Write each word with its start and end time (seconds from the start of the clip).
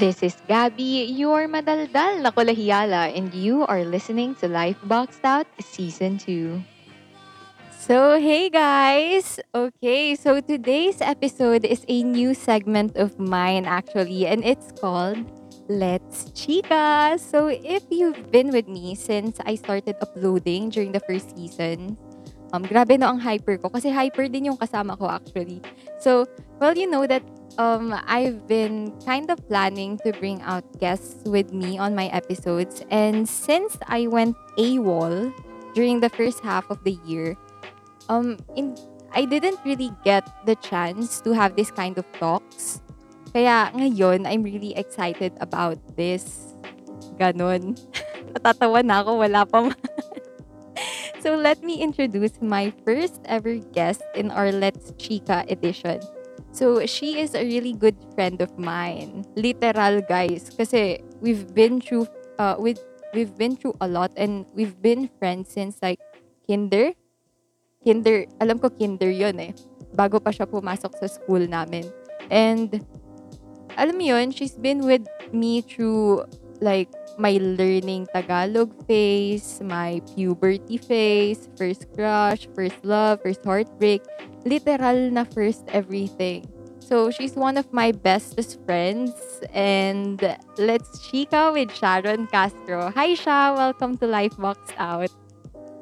This 0.00 0.24
is 0.24 0.32
Gabby, 0.48 1.12
your 1.12 1.44
madaldal 1.44 2.24
na 2.24 2.32
kulahiyala, 2.32 3.12
and 3.12 3.28
you 3.36 3.68
are 3.68 3.84
listening 3.84 4.32
to 4.40 4.48
Life 4.48 4.80
Boxed 4.88 5.20
Out 5.28 5.44
Season 5.60 6.16
2. 6.16 6.56
So, 7.76 8.16
hey 8.16 8.48
guys! 8.48 9.36
Okay, 9.52 10.16
so 10.16 10.40
today's 10.40 11.04
episode 11.04 11.68
is 11.68 11.84
a 11.84 12.00
new 12.00 12.32
segment 12.32 12.96
of 12.96 13.20
mine 13.20 13.68
actually, 13.68 14.24
and 14.24 14.40
it's 14.40 14.72
called 14.72 15.20
Let's 15.68 16.32
Chica. 16.32 17.20
So, 17.20 17.52
if 17.52 17.84
you've 17.92 18.32
been 18.32 18.56
with 18.56 18.72
me 18.72 18.96
since 18.96 19.36
I 19.44 19.60
started 19.60 20.00
uploading 20.00 20.72
during 20.72 20.96
the 20.96 21.04
first 21.04 21.36
season, 21.36 22.00
um, 22.56 22.64
grabe 22.64 22.96
no 22.96 23.12
ang 23.12 23.20
hyper 23.20 23.60
ko 23.60 23.68
kasi 23.68 23.92
hyper 23.92 24.32
din 24.32 24.48
yung 24.48 24.56
kasama 24.56 24.96
ko 24.96 25.12
actually. 25.12 25.60
So, 26.00 26.24
well, 26.56 26.72
you 26.72 26.88
know 26.88 27.04
that 27.04 27.20
um, 27.60 27.92
I've 28.08 28.48
been 28.48 28.96
kind 29.04 29.28
of 29.28 29.36
planning 29.44 30.00
to 30.00 30.16
bring 30.16 30.40
out 30.48 30.64
guests 30.80 31.20
with 31.28 31.52
me 31.52 31.76
on 31.76 31.94
my 31.94 32.08
episodes. 32.08 32.80
And 32.88 33.28
since 33.28 33.76
I 33.84 34.08
went 34.08 34.34
AWOL 34.56 35.28
during 35.76 36.00
the 36.00 36.08
first 36.08 36.40
half 36.40 36.64
of 36.72 36.82
the 36.84 36.96
year, 37.04 37.36
um, 38.08 38.40
in, 38.56 38.80
I 39.12 39.26
didn't 39.28 39.60
really 39.62 39.92
get 40.04 40.24
the 40.46 40.56
chance 40.56 41.20
to 41.20 41.36
have 41.36 41.54
this 41.54 41.70
kind 41.70 41.98
of 42.00 42.08
talks. 42.16 42.80
Kaya 43.36 43.68
ngayon, 43.76 44.24
I'm 44.24 44.42
really 44.42 44.72
excited 44.72 45.36
about 45.44 45.76
this. 46.00 46.56
Ganon. 47.20 47.76
Natatawa 48.32 48.80
na 48.80 49.04
ako, 49.04 49.20
wala 49.20 49.44
pa 49.44 49.68
so 51.22 51.36
let 51.36 51.60
me 51.60 51.84
introduce 51.84 52.40
my 52.40 52.72
first 52.88 53.20
ever 53.28 53.60
guest 53.76 54.00
in 54.16 54.32
our 54.32 54.48
Let's 54.48 54.96
Chica 54.96 55.44
edition. 55.44 56.00
So, 56.50 56.84
she 56.86 57.20
is 57.20 57.34
a 57.34 57.46
really 57.46 57.72
good 57.72 57.96
friend 58.14 58.42
of 58.42 58.58
mine. 58.58 59.24
Literal, 59.36 60.02
guys. 60.02 60.50
Kasi 60.50 61.00
we've 61.22 61.46
been 61.54 61.80
through, 61.80 62.10
uh, 62.38 62.58
with, 62.58 62.82
we've 63.14 63.34
been 63.38 63.56
through 63.56 63.78
a 63.80 63.88
lot 63.88 64.10
and 64.16 64.44
we've 64.54 64.76
been 64.82 65.08
friends 65.18 65.54
since 65.54 65.78
like 65.80 66.02
kinder. 66.48 66.92
Kinder, 67.86 68.26
alam 68.42 68.58
ko 68.58 68.68
kinder 68.68 69.08
yun 69.08 69.40
eh. 69.40 69.52
Bago 69.94 70.18
pa 70.20 70.30
siya 70.34 70.44
pumasok 70.44 70.98
sa 70.98 71.06
school 71.06 71.46
namin. 71.46 71.86
And, 72.28 72.82
alam 73.78 73.96
mo 73.96 74.04
yun, 74.04 74.34
she's 74.34 74.58
been 74.58 74.84
with 74.84 75.06
me 75.32 75.62
through 75.62 76.26
like 76.60 76.88
my 77.18 77.38
learning 77.40 78.06
Tagalog 78.12 78.72
phase, 78.86 79.60
my 79.64 80.00
puberty 80.14 80.78
phase, 80.78 81.48
first 81.56 81.86
crush, 81.94 82.48
first 82.54 82.84
love, 82.84 83.20
first 83.22 83.44
heartbreak, 83.44 84.02
literal 84.44 85.10
na 85.10 85.24
first 85.24 85.64
everything. 85.72 86.46
So 86.80 87.10
she's 87.10 87.36
one 87.36 87.56
of 87.56 87.70
my 87.72 87.92
bestest 87.92 88.58
friends 88.66 89.14
and 89.54 90.18
let's 90.58 90.90
chica 91.06 91.50
with 91.54 91.70
Sharon 91.70 92.26
Castro. 92.26 92.90
Hi 92.90 93.14
Sha, 93.14 93.54
welcome 93.54 93.96
to 93.98 94.06
Life 94.06 94.36
Boxed 94.36 94.74
Out. 94.76 95.14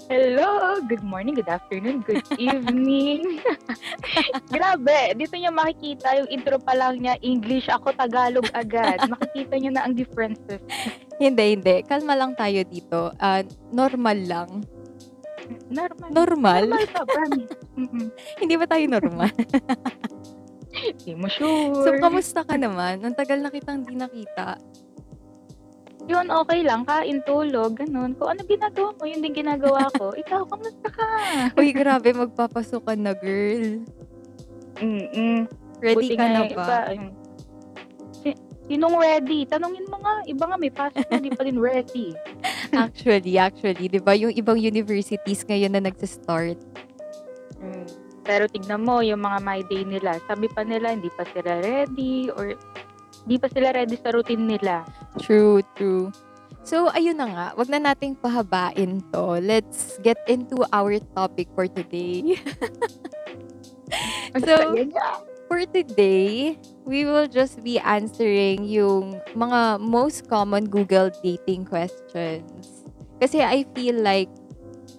Hello! 0.08 0.80
Good 0.88 1.04
morning, 1.04 1.36
good 1.36 1.52
afternoon, 1.52 2.00
good 2.00 2.24
evening. 2.40 3.44
Grabe, 4.56 5.12
dito 5.12 5.36
niya 5.36 5.52
makikita 5.52 6.16
yung 6.16 6.28
intro 6.32 6.56
pa 6.56 6.72
lang 6.72 7.04
niya, 7.04 7.20
English, 7.20 7.68
ako 7.68 7.92
Tagalog 7.92 8.48
agad. 8.56 9.04
Makikita 9.12 9.60
niyo 9.60 9.70
na 9.76 9.84
ang 9.84 9.92
differences. 9.92 10.64
Hindi, 11.20 11.60
hindi. 11.60 11.84
Kalma 11.84 12.16
lang 12.16 12.32
tayo 12.40 12.64
dito. 12.64 13.12
Ah, 13.20 13.44
normal 13.68 14.18
lang. 14.24 14.50
Normal. 15.68 16.08
Normal? 16.08 16.62
Normal 16.72 17.04
promise. 17.04 17.52
Hindi 18.40 18.54
ba 18.56 18.64
tayo 18.64 18.84
normal? 18.88 19.32
Hindi 20.72 21.12
mo 21.20 21.28
sure. 21.28 21.84
so, 21.84 21.92
kamusta 22.00 22.48
ka 22.48 22.56
naman? 22.56 23.04
Ang 23.04 23.12
tagal 23.12 23.44
na 23.44 23.52
kitang 23.52 23.84
di 23.84 23.92
nakita. 23.92 24.56
Yun, 26.08 26.26
okay 26.32 26.64
lang. 26.64 26.88
Kain, 26.88 27.20
tulog, 27.28 27.76
ganun. 27.76 28.16
Kung 28.16 28.32
ano 28.32 28.40
ginagawa 28.48 28.96
mo, 28.96 29.04
yun 29.04 29.20
din 29.20 29.36
ginagawa 29.36 29.92
ko. 29.92 30.10
Ikaw, 30.24 30.48
kamusta 30.48 30.88
ka? 30.88 31.06
Uy, 31.60 31.70
grabe, 31.76 32.16
magpapasok 32.16 32.80
ka 32.80 32.94
na, 32.96 33.12
girl. 33.12 33.84
Mm-mm. 34.80 35.44
Ready 35.84 35.94
Buti 35.94 36.14
ka 36.16 36.26
na 36.26 36.40
ba? 36.48 36.64
Iba, 36.64 36.78
yung- 36.96 37.16
sinong 38.68 38.96
ready? 39.00 39.48
Tanungin 39.48 39.84
mo 39.88 39.96
nga. 40.00 40.24
Iba 40.24 40.44
nga 40.48 40.56
may 40.56 40.72
pasok 40.72 41.04
na, 41.08 41.20
di 41.20 41.32
pa 41.32 41.44
din 41.44 41.60
ready. 41.60 42.16
Actually, 42.72 43.36
actually, 43.36 43.88
di 43.88 44.00
ba, 44.00 44.12
yung 44.12 44.32
ibang 44.32 44.60
universities 44.60 45.44
ngayon 45.44 45.76
na 45.76 45.84
nagsa-start, 45.84 46.56
Mm. 47.58 47.86
Pero 48.22 48.44
tignan 48.46 48.84
mo, 48.84 49.00
yung 49.02 49.24
mga 49.24 49.38
my 49.42 49.60
day 49.66 49.82
nila, 49.82 50.20
sabi 50.30 50.46
pa 50.46 50.62
nila, 50.62 50.94
hindi 50.94 51.10
pa 51.10 51.24
sila 51.34 51.58
ready 51.58 52.30
or 52.30 52.54
hindi 53.28 53.36
pa 53.36 53.52
sila 53.52 53.76
ready 53.76 53.92
sa 54.00 54.08
routine 54.08 54.56
nila. 54.56 54.88
True, 55.20 55.60
true. 55.76 56.08
So, 56.64 56.88
ayun 56.96 57.20
na 57.20 57.28
nga. 57.28 57.46
Wag 57.60 57.68
na 57.68 57.76
nating 57.76 58.16
pahabain 58.16 59.04
to. 59.12 59.36
Let's 59.44 60.00
get 60.00 60.16
into 60.24 60.64
our 60.72 60.96
topic 61.12 61.52
for 61.52 61.68
today. 61.68 62.40
So. 64.44 64.76
For 65.48 65.64
today, 65.64 66.60
we 66.84 67.08
will 67.08 67.24
just 67.24 67.64
be 67.64 67.80
answering 67.80 68.68
yung 68.68 69.16
mga 69.32 69.80
most 69.80 70.28
common 70.28 70.68
Google 70.68 71.08
dating 71.24 71.64
questions. 71.64 72.84
Kasi 73.16 73.40
I 73.40 73.64
feel 73.72 73.96
like 73.96 74.28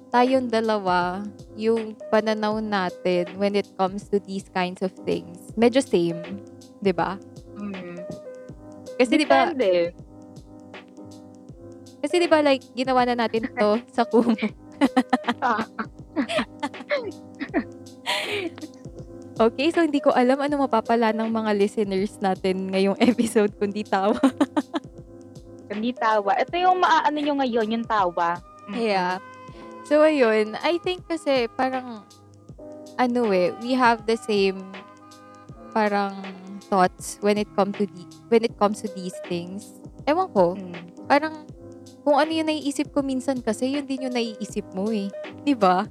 tayong 0.09 0.49
dalawa, 0.49 1.21
yung 1.53 1.93
pananaw 2.09 2.57
natin 2.65 3.29
when 3.37 3.53
it 3.53 3.69
comes 3.77 4.09
to 4.09 4.17
these 4.17 4.49
kinds 4.49 4.81
of 4.81 4.89
things, 5.05 5.53
medyo 5.53 5.85
same. 5.85 6.17
'di 6.81 6.93
ba? 6.95 7.19
Mm. 7.59 7.98
Kasi 8.99 9.15
'di 9.15 9.23
ba, 9.23 9.55
Depende. 9.55 9.95
kasi 12.03 12.19
'di 12.19 12.27
ba 12.27 12.43
like 12.43 12.67
ginawa 12.75 13.07
na 13.07 13.15
natin 13.15 13.47
to 13.47 13.79
sa 13.95 14.03
Kumu. 14.03 14.35
Ah. 15.39 15.63
Okay, 19.39 19.71
so 19.71 19.79
hindi 19.79 20.03
ko 20.03 20.11
alam 20.11 20.35
ano 20.43 20.67
mapapala 20.67 21.15
ng 21.15 21.31
mga 21.31 21.55
listeners 21.55 22.19
natin 22.19 22.75
ngayong 22.75 22.99
episode 23.09 23.55
kundi 23.55 23.87
tawa. 23.87 24.19
Hindi 25.71 25.95
tawa. 25.95 26.35
Ito 26.35 26.59
yung 26.59 26.83
maaano 26.83 27.23
nyo 27.23 27.39
ngayon, 27.39 27.71
yung 27.71 27.87
tawa. 27.87 28.35
Mm. 28.67 28.75
Yeah. 28.75 29.23
So 29.87 30.03
ayun, 30.03 30.59
I 30.59 30.75
think 30.83 31.07
kasi 31.07 31.47
parang 31.55 32.03
ano 32.99 33.31
eh, 33.31 33.55
we 33.63 33.79
have 33.79 34.03
the 34.03 34.19
same 34.19 34.59
parang 35.71 36.19
thoughts 36.69 37.17
when 37.19 37.35
it 37.35 37.49
come 37.57 37.73
to 37.73 37.83
the, 37.83 38.03
when 38.29 38.45
it 38.45 38.53
comes 38.55 38.85
to 38.85 38.89
these 38.93 39.17
things. 39.25 39.73
Ewan 40.05 40.29
ko, 40.31 40.53
Mm. 40.55 41.09
parang 41.09 41.33
kung 42.01 42.15
ano 42.15 42.31
yung 42.31 42.47
naiisip 42.47 42.93
ko 42.93 43.01
minsan 43.01 43.41
kasi, 43.41 43.75
yun 43.75 43.85
din 43.85 44.07
yung 44.07 44.15
naiisip 44.15 44.63
mo 44.71 44.87
eh. 44.89 45.09
'Di 45.43 45.57
ba? 45.57 45.83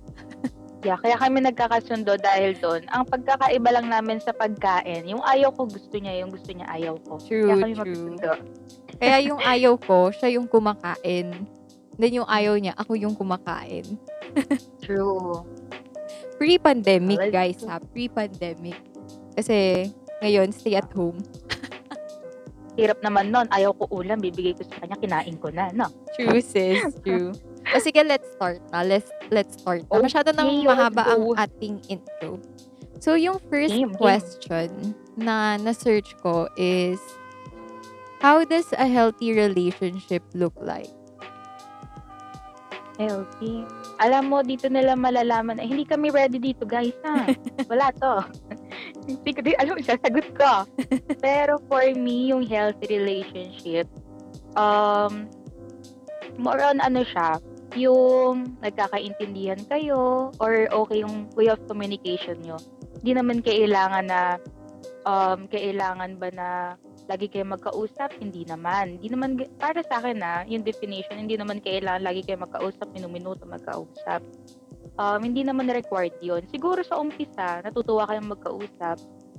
Yeah, 0.78 0.94
kaya 0.94 1.18
kami 1.18 1.42
nagkakasundo 1.42 2.22
dahil 2.22 2.54
doon. 2.62 2.86
Ang 2.94 3.02
pagkakaiba 3.10 3.66
lang 3.74 3.90
namin 3.90 4.22
sa 4.22 4.30
pagkain, 4.30 5.10
yung 5.10 5.18
ayaw 5.26 5.50
ko 5.50 5.66
gusto 5.66 5.98
niya, 5.98 6.22
yung 6.22 6.30
gusto 6.30 6.54
niya 6.54 6.70
ayaw 6.70 6.94
ko. 7.02 7.18
True, 7.18 7.50
kaya 7.50 7.66
kami 7.66 7.74
true. 7.74 7.82
magsundo. 7.82 8.30
Kaya 9.02 9.18
yung 9.26 9.42
ayaw 9.42 9.74
ko, 9.74 10.14
siya 10.14 10.38
yung 10.38 10.46
kumakain. 10.46 11.34
Then 11.98 12.22
yung 12.22 12.30
ayaw 12.30 12.54
niya, 12.62 12.78
ako 12.78 12.94
yung 12.94 13.18
kumakain. 13.18 13.98
True. 14.86 15.42
Pre-pandemic, 16.38 17.34
guys 17.34 17.58
ha. 17.66 17.82
Pre-pandemic. 17.82 18.78
Kasi 19.34 19.90
ngayon, 20.22 20.50
stay 20.50 20.74
at 20.74 20.90
home. 20.94 21.18
Hirap 22.78 23.02
naman 23.02 23.34
nun. 23.34 23.50
Ayaw 23.50 23.74
ko 23.74 23.90
ulam, 23.90 24.22
bibigay 24.22 24.54
ko 24.54 24.62
sa 24.62 24.78
kanya, 24.78 24.94
kinain 24.98 25.34
ko 25.42 25.50
na, 25.50 25.70
no? 25.74 25.90
True, 26.14 26.38
sis. 26.38 26.82
True. 27.02 27.34
O 27.68 27.76
sige, 27.84 28.00
let's 28.00 28.24
start 28.32 28.64
na. 28.72 28.80
Let's, 28.80 29.12
let's 29.28 29.60
start 29.60 29.84
na. 29.92 30.00
Masyado 30.00 30.32
nang 30.32 30.48
Okay, 30.48 30.64
mahaba 30.64 31.04
ang 31.04 31.36
ating 31.36 31.84
intro. 31.92 32.40
So, 32.96 33.12
yung 33.12 33.36
first 33.52 33.76
Game, 33.76 33.92
game. 33.92 34.00
question 34.00 34.96
na 35.20 35.60
na-search 35.60 36.16
ko 36.24 36.48
is, 36.56 36.96
how 38.24 38.40
does 38.40 38.72
a 38.72 38.88
healthy 38.88 39.36
relationship 39.36 40.24
look 40.32 40.56
like? 40.64 40.88
Healthy. 42.96 43.68
Alam 44.00 44.32
mo, 44.32 44.38
dito 44.40 44.72
nila 44.72 44.96
malalaman, 44.96 45.60
eh, 45.60 45.68
hindi 45.68 45.84
kami 45.84 46.08
ready 46.08 46.40
dito, 46.40 46.64
guys, 46.64 46.96
ha? 47.04 47.28
Wala 47.70 47.92
to. 48.00 48.24
Hindi 49.08 49.30
ko 49.32 49.40
din 49.40 49.56
alam, 49.56 49.80
sasagot 49.80 50.28
ko. 50.36 50.68
Pero 51.24 51.56
for 51.66 51.82
me, 51.96 52.28
yung 52.28 52.44
healthy 52.44 52.86
relationship, 52.92 53.88
um, 54.54 55.26
more 56.36 56.60
on 56.60 56.78
ano 56.84 57.02
siya, 57.02 57.40
yung 57.76 58.56
nagkakaintindihan 58.60 59.60
kayo 59.68 60.32
or 60.40 60.68
okay 60.72 61.00
yung 61.00 61.28
way 61.36 61.48
of 61.48 61.60
communication 61.68 62.36
nyo. 62.44 62.60
Hindi 63.00 63.12
naman 63.16 63.40
kailangan 63.40 64.04
na 64.08 64.20
um, 65.08 65.48
kailangan 65.48 66.16
ba 66.20 66.28
na 66.32 66.48
lagi 67.08 67.26
kayo 67.32 67.48
magkausap? 67.48 68.12
Hindi 68.20 68.44
naman. 68.44 69.00
Hindi 69.00 69.08
naman, 69.08 69.40
para 69.56 69.80
sa 69.80 70.04
akin 70.04 70.20
na, 70.20 70.44
yung 70.44 70.60
definition, 70.60 71.24
hindi 71.24 71.40
naman 71.40 71.64
kailangan 71.64 72.04
lagi 72.04 72.20
kayo 72.20 72.44
magkausap, 72.44 72.92
minuminuto 72.92 73.48
magkausap. 73.48 74.20
Um, 74.98 75.22
hindi 75.22 75.46
naman 75.46 75.70
required 75.70 76.18
yun. 76.18 76.42
Siguro 76.50 76.82
sa 76.82 76.98
umpisa, 76.98 77.62
natutuwa 77.62 78.02
kayong 78.10 78.34
magkausap. 78.34 78.98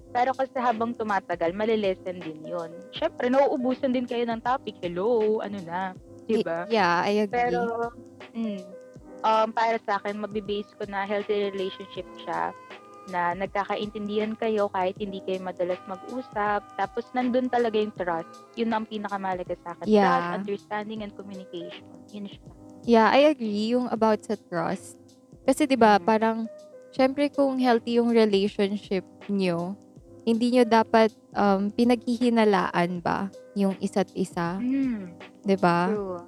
Pero 0.09 0.31
kasi 0.33 0.55
habang 0.57 0.95
tumatagal, 0.95 1.51
malilesen 1.53 2.23
din 2.23 2.39
yun. 2.47 2.71
Siyempre, 2.95 3.27
nauubusan 3.27 3.91
din 3.93 4.07
kayo 4.07 4.23
ng 4.25 4.41
topic. 4.41 4.79
Hello, 4.81 5.43
ano 5.43 5.59
na, 5.67 5.93
Y- 6.25 6.41
diba? 6.41 6.65
Yeah, 6.71 7.03
I 7.05 7.27
agree. 7.27 7.35
Pero, 7.35 7.61
mm, 8.33 8.63
um, 9.21 9.49
para 9.51 9.77
sa 9.83 9.99
akin, 9.99 10.17
mabibase 10.17 10.71
ko 10.79 10.87
na 10.87 11.03
healthy 11.03 11.51
relationship 11.51 12.07
siya 12.23 12.55
na 13.09 13.33
nagkakaintindihan 13.35 14.37
kayo 14.39 14.69
kahit 14.71 14.95
hindi 14.95 15.19
kayo 15.27 15.43
madalas 15.43 15.81
mag-usap. 15.85 16.63
Tapos, 16.79 17.03
nandun 17.11 17.51
talaga 17.51 17.77
yung 17.77 17.93
trust. 17.93 18.31
Yun 18.55 18.71
ang 18.73 18.87
pinakamalaga 18.87 19.53
sa 19.61 19.75
akin. 19.75 19.85
Yeah. 19.91 20.07
Trust, 20.07 20.29
understanding, 20.39 21.03
and 21.03 21.13
communication. 21.13 21.85
Yun 22.15 22.31
siya. 22.31 22.49
Yeah, 22.87 23.11
I 23.11 23.29
agree 23.29 23.75
yung 23.75 23.91
about 23.91 24.23
sa 24.23 24.39
trust. 24.49 24.97
Kasi 25.47 25.65
'di 25.67 25.77
ba, 25.79 25.97
parang 26.01 26.47
syempre 26.93 27.29
kung 27.29 27.59
healthy 27.59 27.99
yung 28.01 28.11
relationship 28.13 29.05
nyo, 29.29 29.75
hindi 30.25 30.53
nyo 30.53 30.63
dapat 30.67 31.13
um, 31.35 31.69
pinaghihinalaan 31.73 33.01
ba 33.01 33.29
yung 33.57 33.75
isa't 33.79 34.09
isa, 34.15 34.59
Mm, 34.61 35.15
'di 35.45 35.55
ba? 35.59 35.93
true. 35.93 36.19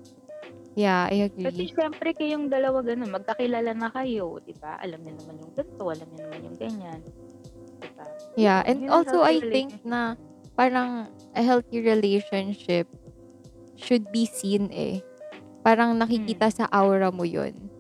Yeah, 0.76 1.10
I 1.12 1.28
Kasi 1.42 1.66
agree. 1.66 1.74
syempre 1.74 2.14
kayong 2.14 2.48
dalawa 2.54 2.86
ganun, 2.86 3.10
magkakilala 3.12 3.74
na 3.74 3.90
kayo, 3.90 4.38
di 4.46 4.54
ba? 4.62 4.78
Alam 4.78 5.02
niyo 5.02 5.14
naman 5.20 5.36
yung 5.42 5.54
ganito, 5.58 5.84
alam 5.90 6.08
niyo 6.14 6.20
naman 6.30 6.40
yung 6.46 6.58
ganyan. 6.60 7.00
Di 7.82 7.90
ba? 7.98 8.06
Yeah, 8.38 8.62
and 8.64 8.86
Yun 8.86 8.92
also 8.92 9.24
I 9.26 9.42
think 9.42 9.74
na 9.84 10.16
parang 10.56 11.10
a 11.34 11.42
healthy 11.42 11.82
relationship 11.82 12.86
should 13.76 14.06
be 14.14 14.30
seen 14.30 14.70
eh. 14.70 15.02
Parang 15.66 15.98
nakikita 15.98 16.52
sa 16.54 16.66
aura 16.70 17.10
mo 17.10 17.26
'yun. 17.26 17.71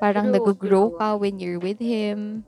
Parang 0.00 0.32
True, 0.32 0.34
nag-grow 0.34 0.86
true. 0.90 0.98
ka 0.98 1.08
when 1.14 1.36
you're 1.36 1.60
with 1.60 1.76
him, 1.78 2.42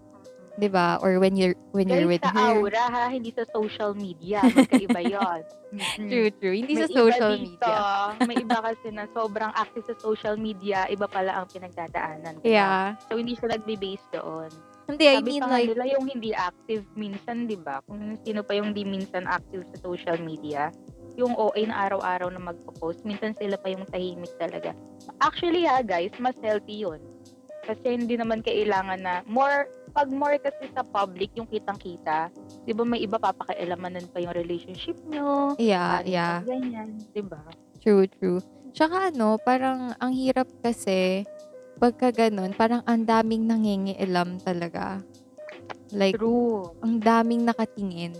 'di 0.56 0.68
ba? 0.68 1.00
Or 1.00 1.16
when 1.20 1.36
you're 1.36 1.56
when 1.72 1.88
you're 1.88 2.08
Guys, 2.08 2.20
with 2.20 2.24
sa 2.24 2.32
her. 2.32 2.56
aura 2.60 2.84
ha, 2.88 3.04
hindi 3.08 3.32
sa 3.32 3.44
social 3.48 3.92
media. 3.92 4.40
Magkaiba 4.42 5.00
yun. 5.12 5.40
Mm-mm. 5.72 6.08
True, 6.08 6.30
true. 6.36 6.54
Hindi 6.56 6.74
May 6.76 6.82
sa 6.84 6.88
social 6.88 7.32
dito, 7.36 7.64
media. 7.64 7.76
may 8.28 8.36
iba 8.40 8.58
kasi 8.60 8.88
na 8.92 9.04
sobrang 9.12 9.52
active 9.52 9.84
sa 9.88 9.96
social 9.96 10.36
media, 10.36 10.84
iba 10.88 11.08
pala 11.08 11.40
ang 11.40 11.46
pinagdadaanan. 11.48 12.40
diba? 12.40 12.52
Yeah. 12.52 13.00
So, 13.08 13.16
hindi 13.16 13.32
siya 13.36 13.56
nagbe-base 13.56 14.04
doon. 14.12 14.50
Hindi, 14.84 15.04
I 15.08 15.16
Sabi 15.16 15.24
mean 15.24 15.40
pa 15.40 15.46
nga 15.48 15.56
like, 15.56 15.68
nila 15.72 15.84
yung 15.96 16.04
hindi 16.04 16.30
active 16.36 16.84
minsan, 16.92 17.48
di 17.48 17.56
ba? 17.56 17.80
Kung 17.88 18.20
sino 18.20 18.44
pa 18.44 18.52
yung 18.52 18.76
di 18.76 18.84
minsan 18.84 19.24
active 19.24 19.64
sa 19.72 19.80
social 19.80 20.20
media, 20.20 20.68
yung 21.16 21.32
OA 21.36 21.64
na 21.64 21.88
araw-araw 21.88 22.28
na 22.28 22.40
magpo-post, 22.40 23.00
minsan 23.08 23.32
sila 23.36 23.56
pa 23.56 23.72
yung 23.72 23.88
tahimik 23.88 24.32
talaga. 24.36 24.76
Actually 25.24 25.64
ha 25.64 25.80
guys, 25.80 26.12
mas 26.20 26.36
healthy 26.44 26.84
yun. 26.84 27.00
Kasi 27.62 27.94
hindi 27.94 28.18
naman 28.18 28.42
kailangan 28.42 29.00
na 29.00 29.14
more, 29.30 29.70
pag 29.94 30.10
more 30.10 30.34
kasi 30.42 30.66
sa 30.74 30.82
public 30.82 31.30
yung 31.38 31.46
kitang-kita, 31.46 32.28
di 32.66 32.74
ba 32.74 32.82
may 32.82 32.98
iba 32.98 33.22
papakialamanan 33.22 34.10
pa 34.10 34.18
yung 34.18 34.34
relationship 34.34 34.98
nyo, 35.06 35.54
yeah, 35.62 36.02
yeah. 36.02 36.42
ganyan, 36.42 36.98
di 37.14 37.22
ba? 37.22 37.38
True, 37.78 38.10
true. 38.18 38.42
Tsaka 38.74 39.14
ano, 39.14 39.38
parang 39.38 39.94
ang 40.02 40.10
hirap 40.10 40.50
kasi 40.58 41.22
pagka 41.78 42.10
ganun, 42.10 42.50
parang 42.54 42.82
ang 42.86 43.06
daming 43.06 43.46
nangingialam 43.46 44.42
talaga. 44.42 45.02
Like, 45.92 46.16
True. 46.16 46.72
ang 46.80 47.04
daming 47.04 47.44
nakatingin. 47.44 48.16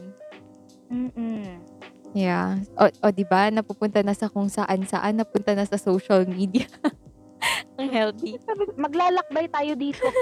Mm-mm. 0.93 1.56
Yeah. 2.12 2.61
O, 2.77 2.85
o 2.93 3.09
di 3.09 3.25
ba 3.25 3.49
napupunta 3.49 4.05
na 4.05 4.12
sa 4.12 4.29
kung 4.29 4.53
saan-saan, 4.53 5.17
napunta 5.17 5.56
na 5.56 5.65
sa 5.65 5.81
social 5.81 6.29
media. 6.29 6.69
ang 7.81 7.89
healthy. 7.91 8.39
Maglalakbay 8.79 9.47
tayo 9.50 9.73
dito. 9.75 10.05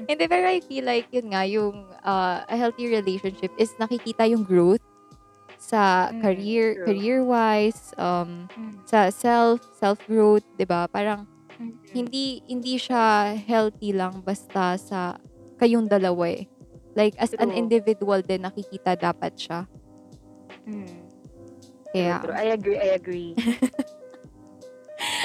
Hindi, 0.00 0.24
pero 0.28 0.44
I 0.48 0.60
feel 0.60 0.84
like 0.84 1.08
yun 1.08 1.32
nga, 1.32 1.42
yung 1.48 1.88
uh, 2.04 2.44
a 2.44 2.54
healthy 2.56 2.88
relationship 2.88 3.48
is 3.56 3.72
nakikita 3.80 4.28
yung 4.28 4.44
growth 4.44 4.82
sa 5.60 6.08
Mm, 6.10 6.20
career, 6.24 6.64
true. 6.74 6.86
career-wise, 6.88 7.92
um, 8.00 8.48
Mm. 8.56 8.80
sa 8.88 9.12
self, 9.12 9.60
self-growth, 9.76 10.44
'di 10.56 10.64
ba? 10.64 10.88
Parang 10.88 11.28
Mm-mm. 11.60 11.76
hindi 11.92 12.40
hindi 12.48 12.80
siya 12.80 13.36
healthy 13.36 13.92
lang 13.92 14.24
basta 14.24 14.80
sa 14.80 15.20
kayong 15.60 15.86
dalawa 15.86 16.32
eh. 16.32 16.48
Like 16.96 17.14
as 17.20 17.36
an 17.38 17.52
True. 17.52 17.60
individual 17.60 18.20
din 18.24 18.42
nakikita 18.42 18.96
dapat 18.96 19.36
siya. 19.36 19.68
Mm. 20.66 21.06
Kaya 21.92 22.18
True, 22.18 22.32
true. 22.32 22.36
I 22.40 22.46
agree, 22.56 22.78
I 22.80 22.88
agree. 22.96 23.30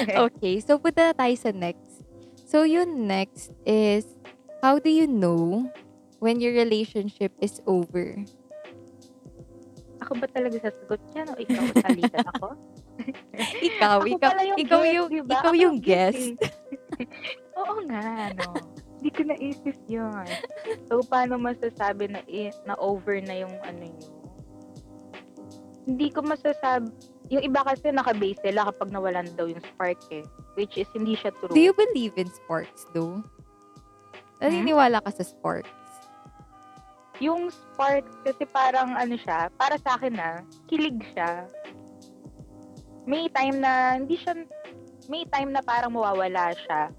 okay, 0.04 0.60
so 0.60 0.76
punta 0.76 1.10
na 1.10 1.14
tayo 1.16 1.34
sa 1.36 1.50
next. 1.52 2.04
So 2.46 2.62
yung 2.62 3.08
next 3.08 3.52
is 3.66 4.06
how 4.62 4.78
do 4.78 4.90
you 4.90 5.08
know 5.08 5.66
when 6.20 6.40
your 6.40 6.52
relationship 6.54 7.32
is 7.40 7.60
over? 7.66 8.16
Ako 10.04 10.12
ba 10.22 10.28
talaga 10.30 10.60
sasagot 10.62 11.02
yan 11.16 11.26
o 11.32 11.38
ikaw 11.40 11.64
salitan 11.82 12.26
ako? 12.36 12.48
Ikaw, 13.68 14.00
Ako 14.00 14.08
ikaw, 14.08 14.32
yung 14.40 14.56
ikaw 14.56 14.80
guest, 14.80 14.96
yung 14.96 15.08
diba? 15.12 15.34
ikaw 15.36 15.52
yung 15.52 15.76
guest 15.76 16.32
guest. 16.40 16.56
Oo 17.60 17.74
nga, 17.84 18.32
no. 18.32 18.48
Hindi 18.96 19.10
ko 19.12 19.20
naisip 19.28 19.76
yun. 19.84 20.26
So, 20.88 21.04
paano 21.04 21.36
masasabi 21.36 22.08
na, 22.08 22.24
na 22.64 22.74
over 22.80 23.20
na 23.20 23.44
yung 23.44 23.52
ano 23.60 23.84
nyo? 23.84 24.08
Hindi 25.84 26.08
ko 26.08 26.24
masasabi. 26.24 26.88
Yung 27.30 27.42
iba 27.42 27.60
kasi 27.66 27.90
nakabase 27.90 28.38
sila 28.42 28.70
kapag 28.70 28.94
nawalan 28.94 29.26
daw 29.34 29.50
yung 29.50 29.62
spark 29.74 29.98
eh. 30.14 30.22
Which 30.54 30.78
is 30.78 30.86
hindi 30.94 31.18
siya 31.18 31.34
true. 31.42 31.50
Do 31.50 31.58
you 31.58 31.74
believe 31.74 32.14
in 32.14 32.30
sports 32.30 32.86
though? 32.94 33.22
Naniniwala 34.38 35.02
ka 35.02 35.10
sa 35.10 35.24
sports? 35.24 35.70
yung 37.20 37.48
spark 37.48 38.04
kasi 38.24 38.44
parang 38.48 38.92
ano 38.96 39.16
siya, 39.16 39.48
para 39.56 39.80
sa 39.80 39.96
akin 39.96 40.14
na, 40.16 40.44
kilig 40.68 41.00
siya. 41.16 41.48
May 43.06 43.30
time 43.32 43.62
na, 43.62 43.96
hindi 43.96 44.18
siya, 44.20 44.34
may 45.08 45.24
time 45.30 45.54
na 45.54 45.62
parang 45.62 45.94
mawawala 45.94 46.52
siya. 46.66 46.90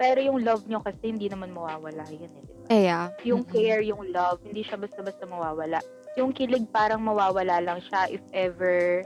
Pero 0.00 0.18
yung 0.20 0.40
love 0.42 0.64
nyo 0.66 0.80
kasi 0.80 1.12
hindi 1.12 1.28
naman 1.28 1.52
mawawala 1.52 2.08
yun 2.08 2.32
eh, 2.32 2.42
di 2.44 2.54
ba? 2.56 2.66
Eh, 2.72 2.82
yeah. 2.88 3.06
Yung 3.22 3.44
Mm-mm. 3.44 3.52
care, 3.52 3.82
yung 3.84 4.02
love, 4.10 4.40
hindi 4.42 4.64
siya 4.64 4.80
basta-basta 4.80 5.28
mawawala. 5.28 5.84
Yung 6.16 6.32
kilig 6.32 6.66
parang 6.72 7.04
mawawala 7.04 7.60
lang 7.62 7.78
siya 7.84 8.10
if 8.10 8.24
ever 8.32 9.04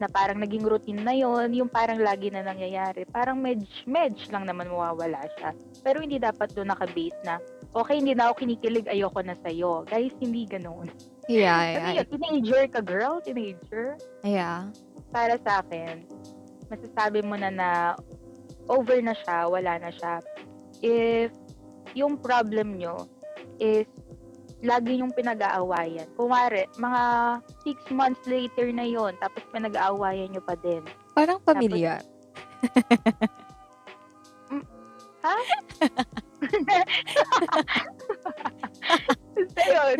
na 0.00 0.08
parang 0.08 0.40
naging 0.40 0.64
routine 0.64 1.04
na 1.04 1.12
yon 1.12 1.52
yung 1.52 1.68
parang 1.68 2.00
lagi 2.00 2.32
na 2.32 2.40
nangyayari. 2.40 3.04
Parang 3.04 3.36
medj, 3.36 3.68
medj 3.84 4.32
lang 4.32 4.48
naman 4.48 4.72
mawawala 4.72 5.20
siya. 5.36 5.52
Pero 5.84 6.00
hindi 6.00 6.16
dapat 6.16 6.56
doon 6.56 6.72
nakabase 6.72 7.20
na, 7.22 7.36
okay, 7.76 8.00
hindi 8.00 8.16
na 8.16 8.32
ako 8.32 8.48
kinikilig, 8.48 8.88
ayoko 8.88 9.20
na 9.20 9.36
sa'yo. 9.44 9.84
Guys, 9.84 10.16
hindi 10.16 10.48
ganoon. 10.48 10.88
Yeah, 11.28 11.60
yeah. 11.76 12.00
yun, 12.00 12.08
teenager 12.08 12.64
ka, 12.72 12.80
girl? 12.80 13.20
Teenager? 13.20 14.00
Yeah. 14.24 14.72
Para 15.12 15.36
sa 15.44 15.60
akin, 15.60 16.08
masasabi 16.72 17.20
mo 17.20 17.36
na 17.36 17.52
na 17.52 17.70
over 18.72 19.04
na 19.04 19.12
siya, 19.12 19.52
wala 19.52 19.76
na 19.76 19.92
siya. 19.92 20.24
If 20.80 21.30
yung 21.92 22.16
problem 22.16 22.80
nyo 22.80 23.04
is 23.60 23.84
lagi 24.60 25.00
yung 25.00 25.12
pinag-aawayan. 25.12 26.08
Kumari, 26.16 26.68
mga 26.76 27.02
six 27.64 27.80
months 27.88 28.20
later 28.28 28.68
na 28.72 28.84
yon 28.84 29.16
tapos 29.20 29.42
pinag-aawayan 29.52 30.28
nyo 30.32 30.42
pa 30.44 30.54
din. 30.60 30.84
Parang 31.16 31.40
pamilyar. 31.40 32.04
Ha? 35.20 35.36
Basta 39.36 39.62
yun. 39.64 39.98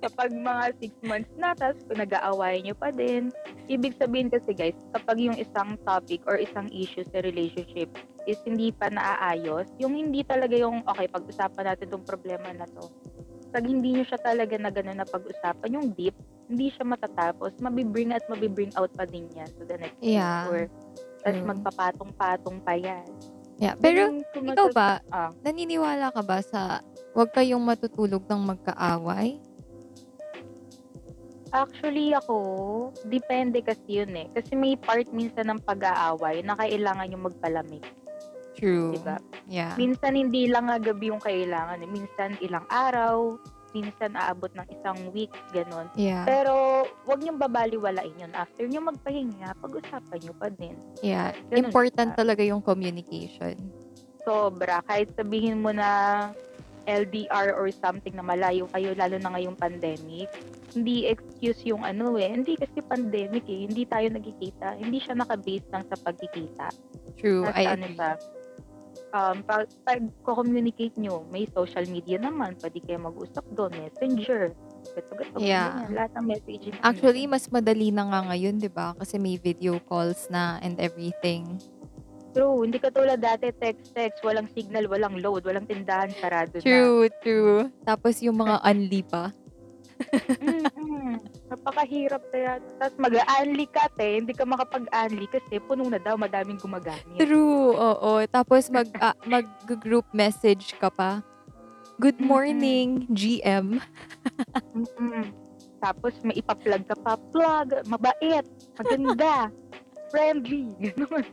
Kapag 0.00 0.32
mga 0.32 0.64
six 0.80 0.92
months 1.04 1.28
na, 1.36 1.52
tapos 1.56 1.84
pinag-aawayan 1.88 2.62
nyo 2.68 2.76
pa 2.76 2.92
din. 2.92 3.32
Ibig 3.68 3.96
sabihin 4.00 4.32
kasi 4.32 4.56
guys, 4.56 4.76
kapag 4.96 5.20
yung 5.20 5.36
isang 5.36 5.76
topic 5.84 6.24
or 6.24 6.40
isang 6.40 6.72
issue 6.72 7.04
sa 7.08 7.20
relationship 7.20 7.92
is 8.24 8.40
hindi 8.44 8.72
pa 8.72 8.88
naaayos, 8.92 9.68
yung 9.80 9.96
hindi 9.96 10.24
talaga 10.24 10.56
yung, 10.56 10.84
okay, 10.84 11.08
pag-usapan 11.08 11.72
natin 11.72 11.88
tong 11.88 12.04
problema 12.04 12.52
na 12.52 12.68
to. 12.68 12.88
Pag 13.48 13.64
hindi 13.64 13.96
nyo 13.96 14.04
siya 14.04 14.20
talaga 14.20 14.54
na 14.60 14.68
gano'n 14.68 15.00
na 15.00 15.08
pag-usapan, 15.08 15.72
yung 15.72 15.88
deep, 15.96 16.12
hindi 16.48 16.68
siya 16.68 16.84
matatapos, 16.84 17.56
mabibring 17.60 18.12
at 18.12 18.24
mabibring 18.28 18.72
out 18.76 18.92
pa 18.92 19.08
din 19.08 19.28
yan 19.32 19.48
to 19.56 19.64
the 19.64 19.76
next 19.80 20.00
Yeah. 20.00 20.48
or 20.48 20.68
tapos 21.18 21.34
True. 21.34 21.48
magpapatong-patong 21.50 22.58
pa 22.62 22.74
yan. 22.76 23.08
Yeah. 23.58 23.74
Pero, 23.74 24.14
Ganun 24.32 24.54
ikaw 24.54 24.68
ba, 24.70 25.02
Ah. 25.10 25.34
naniniwala 25.42 26.14
ka 26.14 26.22
ba 26.22 26.38
sa 26.40 26.78
huwag 27.10 27.34
kayong 27.34 27.60
matutulog 27.60 28.22
ng 28.24 28.42
magkaaway? 28.54 29.40
Actually, 31.48 32.12
ako, 32.12 32.36
depende 33.08 33.64
kasi 33.64 34.04
yun 34.04 34.12
eh. 34.14 34.28
Kasi 34.36 34.52
may 34.52 34.76
part 34.76 35.08
minsan 35.10 35.48
ng 35.48 35.64
pag-aaway 35.64 36.44
na 36.44 36.52
kailangan 36.54 37.08
yung 37.08 37.24
magpalamig. 37.24 37.80
True. 38.58 38.98
Diba? 38.98 39.22
Yeah. 39.46 39.78
Minsan 39.78 40.18
hindi 40.18 40.50
lang 40.50 40.66
nga 40.66 40.82
gabi 40.82 41.14
yung 41.14 41.22
kailangan. 41.22 41.78
Minsan 41.86 42.34
ilang 42.42 42.66
araw, 42.66 43.38
minsan 43.70 44.18
aabot 44.18 44.50
ng 44.58 44.66
isang 44.74 44.98
week, 45.14 45.30
ganun. 45.54 45.86
Yeah. 45.94 46.26
Pero, 46.26 46.84
wag 47.06 47.22
niyong 47.22 47.38
babaliwalain 47.38 48.18
yun. 48.18 48.34
After 48.34 48.66
niyo 48.66 48.82
magpahinga, 48.82 49.54
pag-usapan 49.62 50.18
niyo 50.18 50.34
pa 50.34 50.50
din. 50.50 50.74
Yeah. 51.06 51.38
Ganun 51.54 51.70
Important 51.70 52.10
siya. 52.12 52.18
talaga 52.18 52.42
yung 52.42 52.60
communication. 52.60 53.54
Sobra. 54.26 54.82
Kahit 54.90 55.14
sabihin 55.14 55.62
mo 55.62 55.70
na, 55.70 55.88
LDR 56.88 57.52
or 57.52 57.68
something 57.68 58.16
na 58.16 58.24
malayo 58.24 58.64
kayo, 58.72 58.96
lalo 58.96 59.20
na 59.20 59.36
ngayong 59.36 59.60
pandemic, 59.60 60.32
hindi 60.72 61.04
excuse 61.04 61.60
yung 61.68 61.84
ano 61.84 62.16
eh. 62.16 62.32
Hindi 62.32 62.56
kasi 62.56 62.80
pandemic 62.80 63.44
eh. 63.44 63.68
Hindi 63.68 63.84
tayo 63.84 64.08
nagkikita. 64.08 64.80
Hindi 64.80 64.96
siya 65.04 65.20
nakabase 65.20 65.68
lang 65.68 65.84
sa 65.92 66.00
pagkikita. 66.00 66.72
True, 67.20 67.44
Tapos 67.44 67.60
I 67.60 67.64
ano 67.68 67.84
agree. 67.84 67.96
siya, 68.00 68.10
um, 69.12 69.40
pag, 69.42 69.66
pag 69.84 70.00
communicate 70.22 70.96
nyo, 70.96 71.24
may 71.28 71.48
social 71.50 71.84
media 71.88 72.18
naman, 72.18 72.56
pwede 72.60 72.78
kayo 72.82 72.98
mag-usap 73.00 73.44
doon, 73.52 73.72
messenger, 73.76 74.52
gato 74.94 75.12
gato, 75.16 75.36
Yeah. 75.40 75.84
ganyan, 75.84 75.92
lahat 75.94 76.10
ng 76.16 76.26
messaging. 76.26 76.74
Actually, 76.80 77.24
mas 77.24 77.48
madali 77.48 77.88
na 77.90 78.08
nga 78.08 78.20
ngayon, 78.32 78.60
di 78.60 78.70
ba? 78.70 78.92
Kasi 78.96 79.16
may 79.16 79.36
video 79.36 79.80
calls 79.84 80.28
na 80.28 80.60
and 80.60 80.76
everything. 80.80 81.58
True, 82.36 82.60
hindi 82.60 82.76
ka 82.76 82.92
tulad 82.92 83.18
dati, 83.18 83.48
text-text, 83.50 84.20
walang 84.20 84.46
signal, 84.52 84.84
walang 84.86 85.16
load, 85.18 85.48
walang 85.48 85.64
tindahan, 85.64 86.12
sarado 86.20 86.60
na. 86.60 86.64
True, 86.64 87.08
true. 87.24 87.58
Tapos 87.82 88.20
yung 88.20 88.36
mga 88.38 88.60
unli 88.70 89.00
pa. 89.02 89.32
Mm-mm. 89.98 91.18
Napakahirap 91.50 92.22
kaya. 92.30 92.62
Tapos 92.78 92.96
mag-unli 92.98 93.66
ka, 93.70 93.90
te. 93.98 94.22
Hindi 94.22 94.32
ka 94.34 94.46
makapag-unli 94.46 95.26
kasi 95.30 95.58
puno 95.62 95.90
na 95.90 95.98
daw, 95.98 96.14
madaming 96.14 96.60
gumagamit. 96.60 97.18
True, 97.18 97.74
oo. 97.74 98.12
Tapos 98.30 98.70
mag, 98.70 98.86
ah, 99.02 99.16
mag-group 99.26 100.06
message 100.14 100.74
ka 100.78 100.90
pa. 100.90 101.22
Good 101.98 102.22
morning, 102.22 103.10
GM. 103.10 103.82
Mm-mm. 104.70 105.34
Tapos 105.82 106.14
may 106.22 106.38
ipa-plug 106.38 106.86
ka 106.86 106.94
pa. 107.02 107.18
Plug, 107.34 107.82
mabait, 107.90 108.46
maganda, 108.78 109.50
friendly. 110.14 110.70
Ganun. 110.78 111.26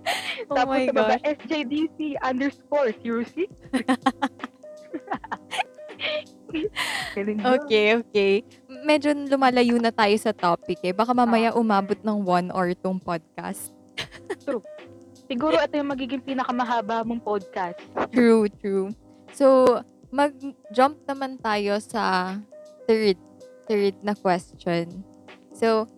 Oh 0.49 0.57
Tapos 0.57 0.73
my 0.73 0.85
sa 0.89 0.93
baba, 0.93 1.17
gosh. 1.21 1.37
SJDC 1.45 2.17
underscore 2.21 2.93
06. 2.97 3.45
Okay, 7.55 7.95
okay. 7.95 8.33
Medyo 8.83 9.15
lumalayo 9.27 9.79
na 9.79 9.91
tayo 9.91 10.15
sa 10.19 10.35
topic 10.35 10.79
eh. 10.83 10.91
Baka 10.91 11.15
mamaya 11.15 11.55
Ah. 11.55 11.59
umabot 11.59 11.95
ng 12.03 12.19
one 12.23 12.47
or 12.51 12.71
tong 12.75 12.99
podcast. 12.99 13.71
Siguro 15.29 15.57
ito 15.57 15.73
yung 15.79 15.89
magiging 15.89 16.21
pinakamahaba 16.21 17.01
mong 17.01 17.23
podcast. 17.23 17.79
True, 18.13 18.45
true. 18.61 18.93
So, 19.33 19.79
mag-jump 20.13 21.01
naman 21.09 21.41
tayo 21.41 21.81
sa 21.81 22.35
third, 22.85 23.17
third 23.65 23.95
na 24.05 24.13
question. 24.13 25.01
So, 25.55 25.89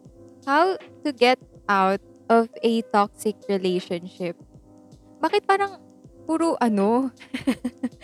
how 0.48 0.80
to 1.04 1.10
get 1.12 1.42
out 1.68 2.00
of 2.32 2.48
a 2.64 2.82
toxic 2.94 3.36
relationship? 3.52 4.40
Bakit 5.20 5.44
parang 5.44 5.82
puro 6.24 6.56
ano? 6.62 7.12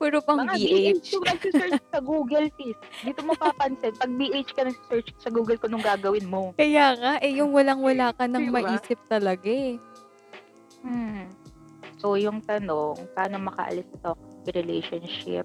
puro 0.00 0.18
pang 0.24 0.40
Mga 0.42 0.56
BH. 0.56 1.04
Yung 1.12 1.26
nagsisearch 1.26 1.82
sa 1.92 2.00
Google, 2.00 2.46
sis. 2.56 2.78
Dito 3.04 3.20
mo 3.24 3.32
papansin, 3.36 3.92
pag 3.96 4.12
BH 4.12 4.50
ka 4.56 4.62
nagsisearch 4.64 5.08
sa 5.20 5.30
Google, 5.32 5.58
kung 5.60 5.74
anong 5.74 5.86
gagawin 5.86 6.26
mo. 6.26 6.56
Kaya 6.56 6.96
nga, 6.96 7.12
eh, 7.20 7.36
yung 7.36 7.52
walang-wala 7.52 8.16
ka 8.16 8.24
nang 8.24 8.48
Diba? 8.48 8.64
maisip 8.64 8.98
talaga 9.06 9.48
eh. 9.48 9.76
Hmm. 10.80 11.28
So, 12.00 12.16
yung 12.16 12.40
tanong, 12.40 12.96
paano 13.12 13.36
makaalis 13.44 13.84
sa 13.92 14.12
toxic 14.16 14.56
relationship? 14.56 15.44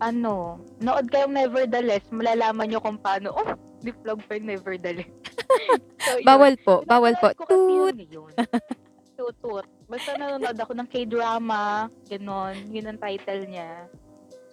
Ano, 0.00 0.60
nood 0.80 1.08
kayong 1.12 1.36
Nevertheless, 1.36 2.04
malalaman 2.08 2.72
nyo 2.72 2.80
kung 2.80 2.96
paano, 2.96 3.36
oh, 3.36 3.52
di-vlog 3.84 4.24
pa 4.24 4.40
yung 4.40 4.48
Nevertheless. 4.48 5.12
so, 6.04 6.16
yun. 6.16 6.24
Bawal 6.24 6.54
po, 6.60 6.80
bawal 6.88 7.12
po. 7.20 7.32
Pinapanood 7.32 7.40
ko 7.40 7.44
kasi 7.44 7.56
Toot! 7.60 7.94
yun, 7.96 7.98
yun. 8.08 8.32
Tutut. 9.26 9.66
Basta 9.90 10.14
nanonood 10.14 10.54
ako 10.54 10.72
ng 10.78 10.86
K-drama, 10.86 11.90
ganon. 12.06 12.54
Yun 12.70 12.94
ang 12.94 12.98
title 13.02 13.42
niya. 13.50 13.90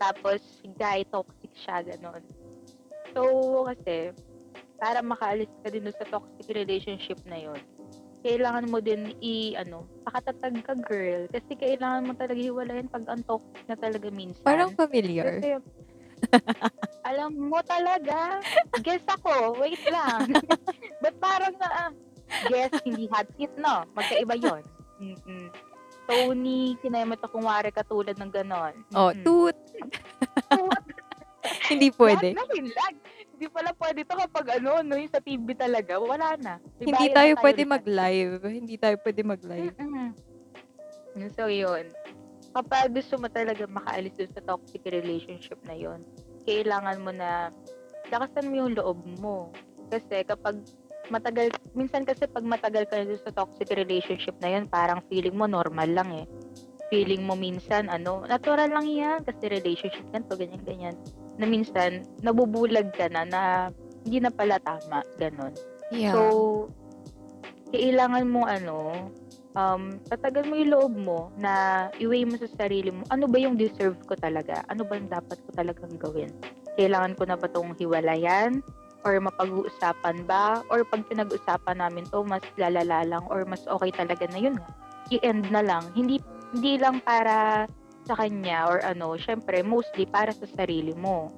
Tapos, 0.01 0.41
guy, 0.81 1.05
toxic 1.13 1.53
siya, 1.53 1.85
ganon. 1.85 2.25
So, 3.13 3.21
kasi, 3.69 4.17
para 4.81 5.05
makaalis 5.05 5.53
ka 5.61 5.69
din 5.69 5.93
sa 5.93 6.09
toxic 6.09 6.49
relationship 6.49 7.21
na 7.29 7.37
yun, 7.37 7.61
kailangan 8.25 8.65
mo 8.73 8.81
din 8.81 9.13
i, 9.21 9.53
ano, 9.53 9.85
pakatatag 10.09 10.65
ka, 10.65 10.73
girl. 10.81 11.29
Kasi 11.29 11.53
kailangan 11.53 12.09
mo 12.09 12.13
talaga 12.17 12.41
hiwalayan 12.41 12.89
pag 12.89 13.05
ang 13.05 13.21
toxic 13.29 13.61
na 13.69 13.77
talaga 13.77 14.09
minsan. 14.09 14.41
Parang 14.41 14.73
familiar. 14.73 15.37
Kasi, 15.37 15.61
alam 17.05 17.35
mo 17.35 17.61
talaga, 17.61 18.41
guess 18.81 19.05
ako, 19.05 19.59
wait 19.61 19.81
lang. 19.91 20.33
Ba't 21.03 21.15
parang 21.21 21.53
na, 21.61 21.69
ah, 21.69 21.91
guess, 22.47 22.73
hindi 22.83 23.05
hot 23.09 23.27
seat, 23.35 23.53
no? 23.57 23.85
Magkaiba 23.93 24.35
yon. 24.35 24.63
Mm-mm. 24.99 25.47
Tony, 26.03 26.75
kinayamot 26.83 27.21
akong 27.23 27.47
wari 27.47 27.71
katulad 27.71 28.15
ng 28.19 28.31
ganon. 28.31 28.75
Oh, 28.91 29.11
Mm-mm. 29.11 29.23
toot! 29.23 29.57
Toot. 30.51 30.83
Hindi 31.43 31.91
pwede. 31.99 32.31
Lahat 32.31 32.47
na 32.47 32.55
hinlag. 32.55 32.95
Hindi 33.35 33.45
pala 33.51 33.75
pwede 33.75 34.07
to 34.07 34.15
kapag 34.15 34.47
ano, 34.63 34.79
no, 34.79 34.95
yung 34.95 35.11
sa 35.11 35.19
TV 35.19 35.43
talaga, 35.51 35.99
wala 35.99 36.39
na. 36.39 36.55
May 36.79 36.87
Hindi 36.87 37.11
bayad 37.11 37.15
tayo 37.19 37.31
pwede 37.43 37.61
lahat. 37.63 37.73
mag-live. 37.75 38.35
Hindi 38.47 38.75
tayo 38.79 38.95
pwede 39.03 39.21
mag-live. 39.27 39.75
Mm-mm. 39.75 40.09
So, 41.35 41.51
yun. 41.51 41.91
Kapag 42.53 42.95
gusto 42.95 43.19
mo 43.19 43.27
talaga 43.27 43.67
makaalis 43.67 44.15
dun 44.15 44.31
sa 44.31 44.43
toxic 44.45 44.87
relationship 44.87 45.59
na 45.67 45.75
yun, 45.75 45.99
kailangan 46.47 47.03
mo 47.03 47.11
na 47.11 47.51
lakasan 48.07 48.47
mo 48.47 48.55
yung 48.63 48.71
loob 48.77 49.03
mo. 49.19 49.51
Kasi 49.91 50.23
kapag 50.23 50.63
matagal, 51.11 51.51
minsan 51.75 52.07
kasi 52.07 52.27
pag 52.29 52.45
matagal 52.45 52.87
ka 52.87 53.03
na 53.03 53.17
sa 53.19 53.33
toxic 53.33 53.71
relationship 53.75 54.35
na 54.39 54.59
yun, 54.59 54.65
parang 54.69 55.03
feeling 55.11 55.35
mo 55.35 55.49
normal 55.49 55.89
lang 55.91 56.09
eh. 56.13 56.25
Feeling 56.93 57.25
mo 57.25 57.33
minsan, 57.33 57.89
ano, 57.89 58.23
natural 58.29 58.69
lang 58.69 58.87
yan 58.87 59.25
kasi 59.25 59.49
relationship 59.49 60.05
ganito, 60.13 60.37
ganyan, 60.37 60.63
ganyan. 60.63 60.95
Na 61.41 61.45
minsan, 61.49 62.05
nabubulag 62.21 62.93
ka 62.93 63.09
na 63.09 63.25
na 63.25 63.41
hindi 64.05 64.21
na 64.21 64.31
pala 64.31 64.61
tama, 64.61 65.01
ganon. 65.17 65.55
Yeah. 65.89 66.13
So, 66.13 66.21
kailangan 67.73 68.29
mo 68.29 68.45
ano, 68.45 69.09
um, 69.57 69.97
tatagal 70.09 70.45
mo 70.45 70.53
yung 70.57 70.71
loob 70.73 70.93
mo 70.93 71.19
na 71.37 71.87
i-weigh 71.97 72.27
mo 72.27 72.37
sa 72.37 72.49
sarili 72.53 72.93
mo, 72.93 73.01
ano 73.09 73.25
ba 73.25 73.37
yung 73.41 73.57
deserve 73.57 73.97
ko 74.05 74.13
talaga? 74.13 74.61
Ano 74.69 74.85
ba 74.85 74.97
yung 74.97 75.09
dapat 75.09 75.41
ko 75.41 75.49
talagang 75.57 75.97
gawin? 75.97 76.29
Kailangan 76.77 77.17
ko 77.17 77.23
na 77.25 77.37
ba 77.37 77.49
itong 77.49 77.73
hiwalayan? 77.77 78.61
Or 79.03 79.19
mapag-uusapan 79.19 80.23
ba? 80.23 80.63
Or 80.71 80.87
pag 80.87 81.03
pinag-usapan 81.07 81.79
namin 81.83 82.07
to 82.11 82.23
mas 82.23 82.43
lalala 82.55 83.03
lang 83.03 83.23
or 83.27 83.43
mas 83.43 83.63
okay 83.67 83.91
talaga 83.91 84.27
na 84.31 84.39
yun 84.39 84.55
nga. 84.55 84.69
I-end 85.11 85.51
na 85.51 85.61
lang. 85.63 85.83
Hindi, 85.91 86.23
hindi 86.55 86.79
lang 86.79 87.03
para 87.03 87.67
sa 88.07 88.15
kanya 88.19 88.67
or 88.67 88.79
ano, 88.83 89.15
syempre, 89.19 89.63
mostly 89.63 90.07
para 90.07 90.31
sa 90.31 90.47
sarili 90.55 90.95
mo. 90.95 91.31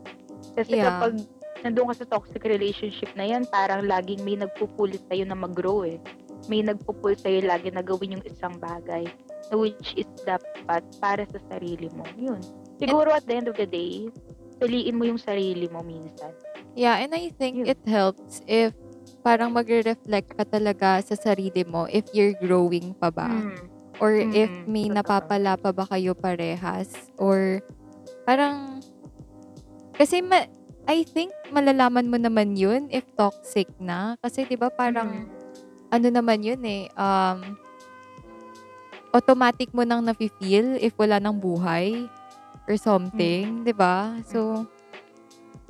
Kasi 0.54 0.78
Yeah. 0.78 0.94
kapag 0.94 1.26
nandun 1.66 1.90
ka 1.90 2.06
sa 2.06 2.10
toxic 2.18 2.46
relationship 2.46 3.10
na 3.18 3.26
yan, 3.26 3.44
parang 3.50 3.86
laging 3.90 4.22
may 4.22 4.38
nagpupulit 4.38 5.02
sa'yo 5.10 5.26
na 5.26 5.38
mag-grow 5.38 5.82
eh. 5.86 5.98
May 6.46 6.62
nagpupul 6.62 7.18
sa'yo 7.18 7.42
lagi 7.42 7.74
na 7.74 7.82
gawin 7.82 8.22
yung 8.22 8.26
isang 8.26 8.62
bagay 8.62 9.10
which 9.54 9.94
is 9.94 10.10
dapat 10.26 10.82
para 10.98 11.26
sa 11.30 11.40
sarili 11.54 11.90
mo. 11.94 12.06
Yun. 12.18 12.42
Siguro 12.82 13.14
at 13.14 13.26
the 13.30 13.36
end 13.38 13.48
of 13.50 13.58
the 13.58 13.70
day, 13.70 14.10
tuliin 14.60 14.96
mo 14.96 15.04
yung 15.04 15.20
sarili 15.20 15.68
mo 15.68 15.84
minsan. 15.84 16.32
Yeah, 16.76 17.00
and 17.00 17.16
I 17.16 17.32
think 17.32 17.64
Yun. 17.64 17.72
it 17.72 17.82
helps 17.88 18.44
if 18.46 18.76
parang 19.24 19.56
magre-reflect 19.56 20.38
ka 20.38 20.44
talaga 20.46 21.02
sa 21.02 21.16
sarili 21.18 21.66
mo 21.66 21.88
if 21.88 22.06
you're 22.14 22.36
growing 22.38 22.94
pa 22.96 23.10
ba. 23.10 23.32
Mm. 23.32 23.58
Or 23.98 24.12
if 24.12 24.52
Mm, 24.52 24.68
may 24.68 24.86
totoo. 24.86 24.96
napapala 25.00 25.56
pa 25.56 25.72
ba 25.72 25.88
kayo 25.88 26.12
parehas. 26.14 26.92
Or 27.16 27.64
parang, 28.28 28.84
kasi 29.96 30.20
ma- 30.20 30.52
I 30.86 31.02
think 31.02 31.34
malalaman 31.50 32.12
mo 32.12 32.20
naman 32.20 32.54
yun 32.60 32.92
if 32.94 33.08
toxic 33.18 33.66
na. 33.82 34.20
Kasi 34.22 34.46
'di 34.46 34.60
ba 34.60 34.70
parang 34.70 35.26
Mm. 35.26 35.32
ano 35.90 36.08
naman 36.12 36.44
yun 36.44 36.62
eh, 36.62 36.92
um, 36.94 37.56
automatic 39.16 39.72
mo 39.72 39.88
nang 39.88 40.04
nafe-feel 40.04 40.76
if 40.84 40.92
wala 41.00 41.24
nang 41.24 41.40
buhay 41.40 42.06
or 42.68 42.76
something, 42.78 43.64
'di 43.66 43.74
ba? 43.76 44.22
So, 44.26 44.68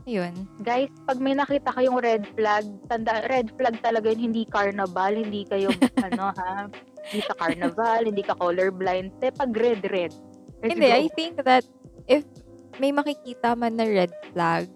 ayun. 0.08 0.48
Guys, 0.64 0.92
pag 1.04 1.20
may 1.20 1.36
nakita 1.36 1.72
kayong 1.76 2.00
red 2.00 2.24
flag, 2.32 2.64
tanda, 2.88 3.20
red 3.28 3.52
flag 3.60 3.76
talaga 3.84 4.08
yun, 4.14 4.32
hindi 4.32 4.48
carnival, 4.48 5.14
hindi 5.20 5.44
kayo, 5.44 5.76
ano 6.06 6.32
ha, 6.32 6.72
hindi 7.12 7.20
sa 7.28 7.36
carnival, 7.36 8.08
hindi 8.08 8.24
ka 8.24 8.36
colorblind. 8.40 9.20
Te, 9.20 9.36
pag 9.36 9.52
red, 9.52 9.84
red. 9.92 10.14
Let's 10.64 10.80
Hindi, 10.80 10.88
go. 10.88 11.04
I 11.04 11.08
think 11.14 11.44
that 11.46 11.66
if 12.08 12.26
may 12.80 12.92
makikita 12.92 13.56
man 13.58 13.78
na 13.78 13.86
red 13.88 14.14
flag, 14.34 14.70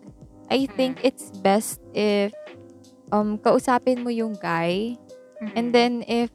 I 0.50 0.68
think 0.68 1.00
it's 1.04 1.32
best 1.32 1.82
if 1.94 2.34
um 3.12 3.38
kausapin 3.42 4.02
mo 4.06 4.10
yung 4.14 4.38
guy 4.38 4.98
and 5.56 5.74
Mm-mm. 5.74 5.74
then 5.74 6.04
if 6.08 6.30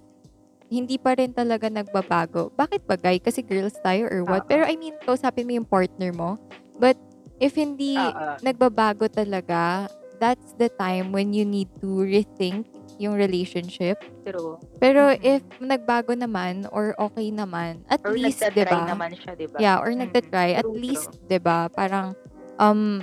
hindi 0.73 0.97
pa 0.97 1.15
rin 1.17 1.33
talaga 1.33 1.69
nagbabago. 1.69 2.51
Bakit 2.57 2.89
ba 2.89 2.97
guy? 2.97 3.21
Kasi 3.21 3.45
girls 3.45 3.77
tayo 3.81 4.09
or 4.09 4.25
what? 4.25 4.45
Oo. 4.45 4.51
Pero 4.51 4.63
I 4.65 4.75
mean, 4.77 4.97
kausapin 5.05 5.47
mo 5.47 5.53
yung 5.57 5.69
partner 5.69 6.11
mo. 6.13 6.37
But 6.81 6.97
if 7.39 7.55
hindi 7.55 8.11
Oo. 8.11 8.41
nagbabago 8.41 9.07
talaga, 9.09 9.87
that's 10.19 10.55
the 10.57 10.71
time 10.81 11.13
when 11.13 11.35
you 11.35 11.45
need 11.45 11.69
to 11.85 12.03
rethink 12.07 12.65
yung 12.99 13.19
relationship. 13.19 13.99
True. 14.23 14.57
Pero 14.79 15.11
Mhm. 15.15 15.21
if 15.23 15.43
nagbago 15.59 16.15
naman 16.15 16.67
or 16.71 16.95
okay 16.97 17.29
naman, 17.35 17.83
at 17.91 18.01
Or 18.07 18.15
least, 18.15 18.41
'di 18.43 18.65
ba? 18.65 18.87
naman 18.87 19.13
siya, 19.19 19.35
di 19.35 19.47
ba? 19.51 19.59
Yeah, 19.59 19.77
or 19.83 19.91
Mhm. 19.91 20.01
nagtatry, 20.07 20.55
at 20.55 20.65
True, 20.65 20.79
least. 20.79 21.11
'di 21.27 21.39
ba? 21.43 21.67
Parang 21.71 22.15
um 22.63 23.03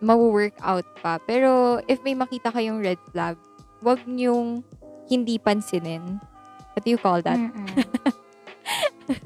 mawo-work 0.00 0.56
out 0.64 0.84
pa. 1.04 1.20
Pero 1.28 1.80
if 1.84 2.00
may 2.04 2.16
makita 2.16 2.48
kayong 2.52 2.80
red 2.80 3.00
flag, 3.12 3.36
wag 3.84 4.00
niyong 4.08 4.64
hindi 5.08 5.36
pansinin. 5.36 6.20
What 6.74 6.82
do 6.84 6.90
you 6.90 7.00
call 7.00 7.22
that? 7.22 7.38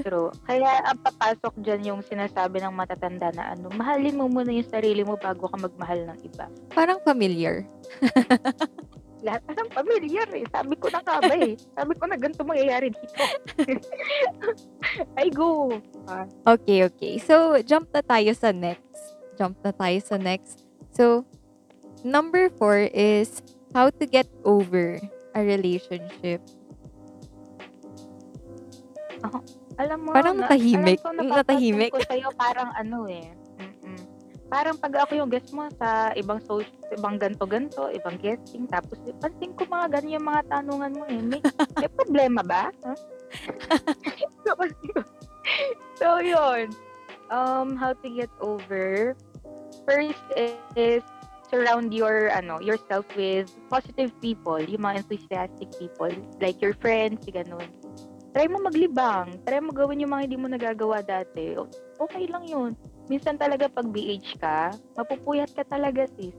True. 0.01 0.33
Kaya 0.49 0.81
ang 0.89 0.99
papasok 1.05 1.61
dyan 1.61 1.81
yung 1.85 2.01
sinasabi 2.01 2.65
ng 2.65 2.73
matatanda 2.73 3.29
na 3.37 3.53
ano, 3.53 3.69
mahalin 3.77 4.17
mo 4.17 4.33
muna 4.33 4.49
yung 4.49 4.65
sarili 4.65 5.05
mo 5.05 5.21
bago 5.21 5.45
ka 5.45 5.57
magmahal 5.61 6.09
ng 6.09 6.19
iba. 6.25 6.49
Parang 6.73 7.05
familiar. 7.05 7.69
Lahat 9.25 9.41
na 9.49 9.53
ng 9.61 9.71
familiar 9.73 10.29
eh. 10.37 10.45
Sabi 10.49 10.77
ko 10.77 10.89
na 10.89 11.01
nga 11.01 11.17
ba 11.21 11.35
eh. 11.37 11.57
Sabi 11.77 11.93
ko 11.97 12.05
na 12.09 12.17
ganito 12.17 12.45
mangyayari 12.45 12.93
dito. 12.93 13.25
Ay 15.21 15.29
go. 15.33 15.81
Ah, 16.09 16.29
Okay, 16.57 16.85
okay. 16.85 17.17
So, 17.21 17.57
jump 17.65 17.89
na 17.93 18.05
tayo 18.05 18.33
sa 18.37 18.53
next. 18.53 18.97
Jump 19.41 19.57
na 19.65 19.73
tayo 19.73 19.99
sa 20.05 20.17
next. 20.21 20.65
So, 20.93 21.25
number 22.05 22.53
four 22.57 22.85
is 22.93 23.41
how 23.73 23.89
to 23.89 24.05
get 24.05 24.29
over 24.45 25.01
a 25.33 25.41
relationship. 25.41 26.45
Alam 29.81 29.99
mo, 30.03 30.11
Parang 30.15 30.37
na- 30.39 30.47
natahimik. 30.47 30.99
Alam 31.03 31.27
ko, 31.27 31.37
natahimik. 31.41 31.91
ko 31.93 32.01
sa'yo 32.05 32.29
parang 32.37 32.71
ano 32.77 33.09
eh. 33.11 33.27
Mm-mm. 33.59 33.99
Parang 34.49 34.77
pag 34.79 34.95
ako 35.05 35.19
yung 35.19 35.31
guest 35.33 35.51
mo 35.51 35.67
sa 35.81 36.13
ibang 36.15 36.39
social, 36.45 36.75
ibang 36.95 37.19
ganto-ganto, 37.19 37.91
ibang 37.91 38.21
guesting, 38.21 38.69
tapos 38.71 39.01
pansin 39.19 39.51
ko 39.57 39.67
mga 39.67 39.99
ganyan 39.99 40.23
mga 40.23 40.43
tanungan 40.47 40.93
mo 40.95 41.05
eh. 41.11 41.19
May, 41.19 41.41
may 41.81 41.91
problema 41.91 42.41
ba? 42.45 42.71
Huh? 42.85 42.99
so, 44.47 44.53
so, 45.99 46.07
yun. 46.23 46.71
Um, 47.33 47.75
how 47.75 47.97
to 47.99 48.09
get 48.13 48.31
over. 48.39 49.17
First 49.89 50.23
is 50.79 51.03
surround 51.51 51.93
your 51.93 52.31
ano 52.31 52.61
yourself 52.61 53.05
with 53.17 53.51
positive 53.69 54.13
people, 54.21 54.61
yung 54.61 54.83
mga 54.87 55.05
enthusiastic 55.05 55.71
people, 55.79 56.13
like 56.41 56.61
your 56.63 56.75
friends, 56.79 57.27
yung 57.27 57.43
ganun. 57.45 57.69
Try 58.35 58.51
mo 58.51 58.59
maglibang. 58.67 59.39
Try 59.47 59.63
mo 59.63 59.71
gawin 59.71 60.03
yung 60.03 60.11
mga 60.11 60.25
hindi 60.27 60.39
mo 60.39 60.51
nagagawa 60.51 61.07
dati. 61.07 61.55
Okay 62.03 62.27
lang 62.27 62.45
yun. 62.51 62.75
Minsan 63.07 63.39
talaga 63.39 63.71
pag 63.71 63.87
BH 63.87 64.43
ka, 64.43 64.75
mapupuyat 64.99 65.55
ka 65.55 65.63
talaga 65.63 66.11
sis. 66.19 66.35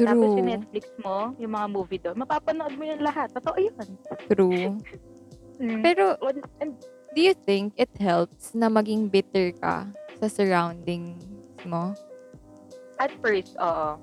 Tapos 0.00 0.34
yung 0.34 0.48
True. 0.48 0.52
Netflix 0.56 0.84
mo, 1.04 1.36
yung 1.36 1.52
mga 1.52 1.66
movie 1.68 2.00
doon, 2.00 2.16
mapapanood 2.18 2.72
mo 2.74 2.82
yun 2.88 3.04
lahat. 3.04 3.28
Totoo 3.30 3.58
yun. 3.60 3.86
True. 4.32 4.74
Mm. 5.54 5.86
Pero, 5.86 6.18
And- 6.18 6.42
and- 6.58 6.78
do 7.14 7.22
you 7.22 7.30
think 7.30 7.78
it 7.78 7.94
helps 8.02 8.58
na 8.58 8.66
maging 8.66 9.06
bitter 9.06 9.54
ka 9.54 9.86
sa 10.18 10.26
surroundings 10.26 11.22
mo? 11.62 11.94
at 12.98 13.10
first, 13.22 13.54
oo. 13.58 13.98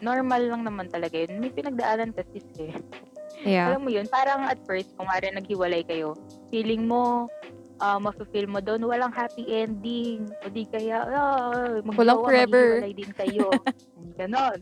Normal 0.00 0.42
lang 0.48 0.62
naman 0.64 0.86
talaga 0.88 1.16
yun. 1.16 1.40
May 1.40 1.52
pinagdaanan 1.52 2.12
ka 2.12 2.22
sis 2.32 2.44
eh. 2.60 2.72
Yeah. 3.44 3.72
Alam 3.72 3.88
mo 3.88 3.90
yun, 3.90 4.06
parang 4.08 4.46
at 4.46 4.58
first, 4.64 4.92
kung 4.96 5.08
nga 5.08 5.20
naghiwalay 5.20 5.82
kayo, 5.86 6.14
feeling 6.48 6.84
mo, 6.84 7.28
uh, 7.78 7.98
mafe-feel 7.98 8.46
mo 8.46 8.58
doon, 8.58 8.84
walang 8.84 9.10
happy 9.10 9.44
ending. 9.46 10.26
O 10.40 10.48
di 10.48 10.64
kaya, 10.64 11.04
ah, 11.04 11.78
Walang 11.84 12.20
forever. 12.20 12.80
maghiwalay 12.80 12.94
din 12.94 13.12
kayo. 13.12 13.48
Ganon. 14.18 14.58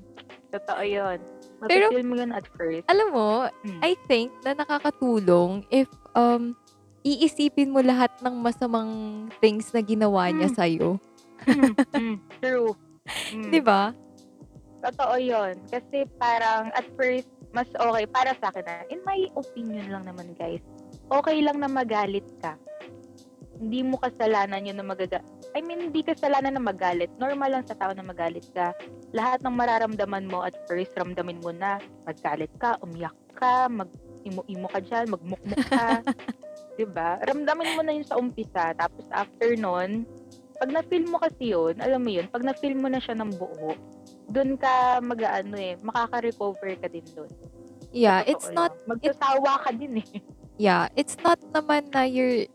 Totoo 0.48 0.82
yun. 0.82 1.18
Pero- 1.64 1.88
Mafe-feel 1.88 2.06
mo 2.06 2.14
yun 2.14 2.30
at 2.30 2.46
first. 2.52 2.84
Alam 2.86 3.08
mo, 3.10 3.28
Hmm. 3.64 3.80
I 3.80 3.96
think 4.06 4.30
na 4.42 4.52
nakakatulong 4.52 5.64
if 5.70 5.88
um 6.12 6.52
iisipin 7.00 7.70
mo 7.70 7.80
lahat 7.80 8.10
ng 8.20 8.34
masamang 8.36 8.92
things 9.38 9.70
na 9.70 9.78
ginawa 9.78 10.26
niya 10.28 10.50
Mm. 10.50 10.56
sa'yo. 10.56 10.88
Mm, 11.46 11.72
mm, 11.94 12.16
true. 12.40 12.74
Mm. 13.30 13.48
'Di 13.48 13.60
ba? 13.62 13.94
Totoo 14.82 15.14
yun. 15.16 15.54
Kasi 15.66 16.02
parang 16.18 16.68
at 16.70 16.82
first, 16.94 17.30
mas 17.50 17.70
okay 17.70 18.04
para 18.06 18.34
sa 18.36 18.50
akin 18.50 18.64
na, 18.64 18.82
in 18.88 19.00
my 19.02 19.16
opinion 19.32 19.86
lang 19.88 20.04
naman 20.04 20.34
guys, 20.34 20.60
okay 21.10 21.38
lang 21.42 21.58
na 21.62 21.70
magalit 21.70 22.26
ka. 22.42 22.58
Hindi 23.56 23.80
mo 23.80 23.96
kasalanan 23.96 24.68
yun 24.68 24.76
na 24.76 24.84
magaga... 24.84 25.24
I 25.56 25.64
mean, 25.64 25.88
hindi 25.88 26.04
kasalanan 26.04 26.60
na 26.60 26.62
magalit. 26.62 27.08
Normal 27.16 27.48
lang 27.56 27.64
sa 27.64 27.72
tao 27.72 27.88
na 27.96 28.04
magalit 28.04 28.44
ka. 28.52 28.76
Lahat 29.16 29.40
ng 29.40 29.56
mararamdaman 29.56 30.28
mo 30.28 30.44
at 30.44 30.52
first, 30.68 30.92
ramdamin 30.92 31.40
mo 31.40 31.56
na 31.56 31.80
magalit 32.04 32.52
ka, 32.60 32.76
umiyak 32.84 33.16
ka, 33.32 33.64
mag 33.72 33.88
imo-imo 34.26 34.68
ka 34.68 34.84
dyan, 34.84 35.08
magmukmuk 35.08 35.62
ka. 35.72 36.02
'Di 36.76 36.84
ba? 36.92 37.16
Ramdamin 37.24 37.72
mo 37.72 37.80
na 37.80 37.96
yun 37.96 38.04
sa 38.04 38.20
umpisa. 38.20 38.76
Tapos 38.76 39.08
after 39.08 39.56
nun, 39.56 40.04
pag 40.60 40.68
na-feel 40.72 41.08
mo 41.08 41.16
kasi 41.16 41.56
yun, 41.56 41.80
alam 41.80 42.04
mo 42.04 42.10
yun, 42.12 42.28
pag 42.28 42.44
na-feel 42.44 42.76
mo 42.76 42.92
na 42.92 43.00
siya 43.00 43.16
ng 43.16 43.32
buo, 43.40 43.72
doon 44.28 44.60
ka 44.60 45.00
mag-ano 45.00 45.56
eh, 45.56 45.80
makaka-recover 45.80 46.76
ka 46.80 46.88
din 46.92 47.04
doon. 47.16 47.32
Yeah, 47.96 48.20
Totoo 48.24 48.32
it's 48.32 48.48
lang. 48.52 48.56
not 48.56 48.72
Magsasawa 48.84 49.52
ka 49.64 49.70
din 49.72 50.04
eh. 50.04 50.08
Yeah, 50.56 50.88
it's 50.96 51.16
not 51.24 51.40
naman 51.52 51.88
na 51.92 52.04
you're 52.04 52.46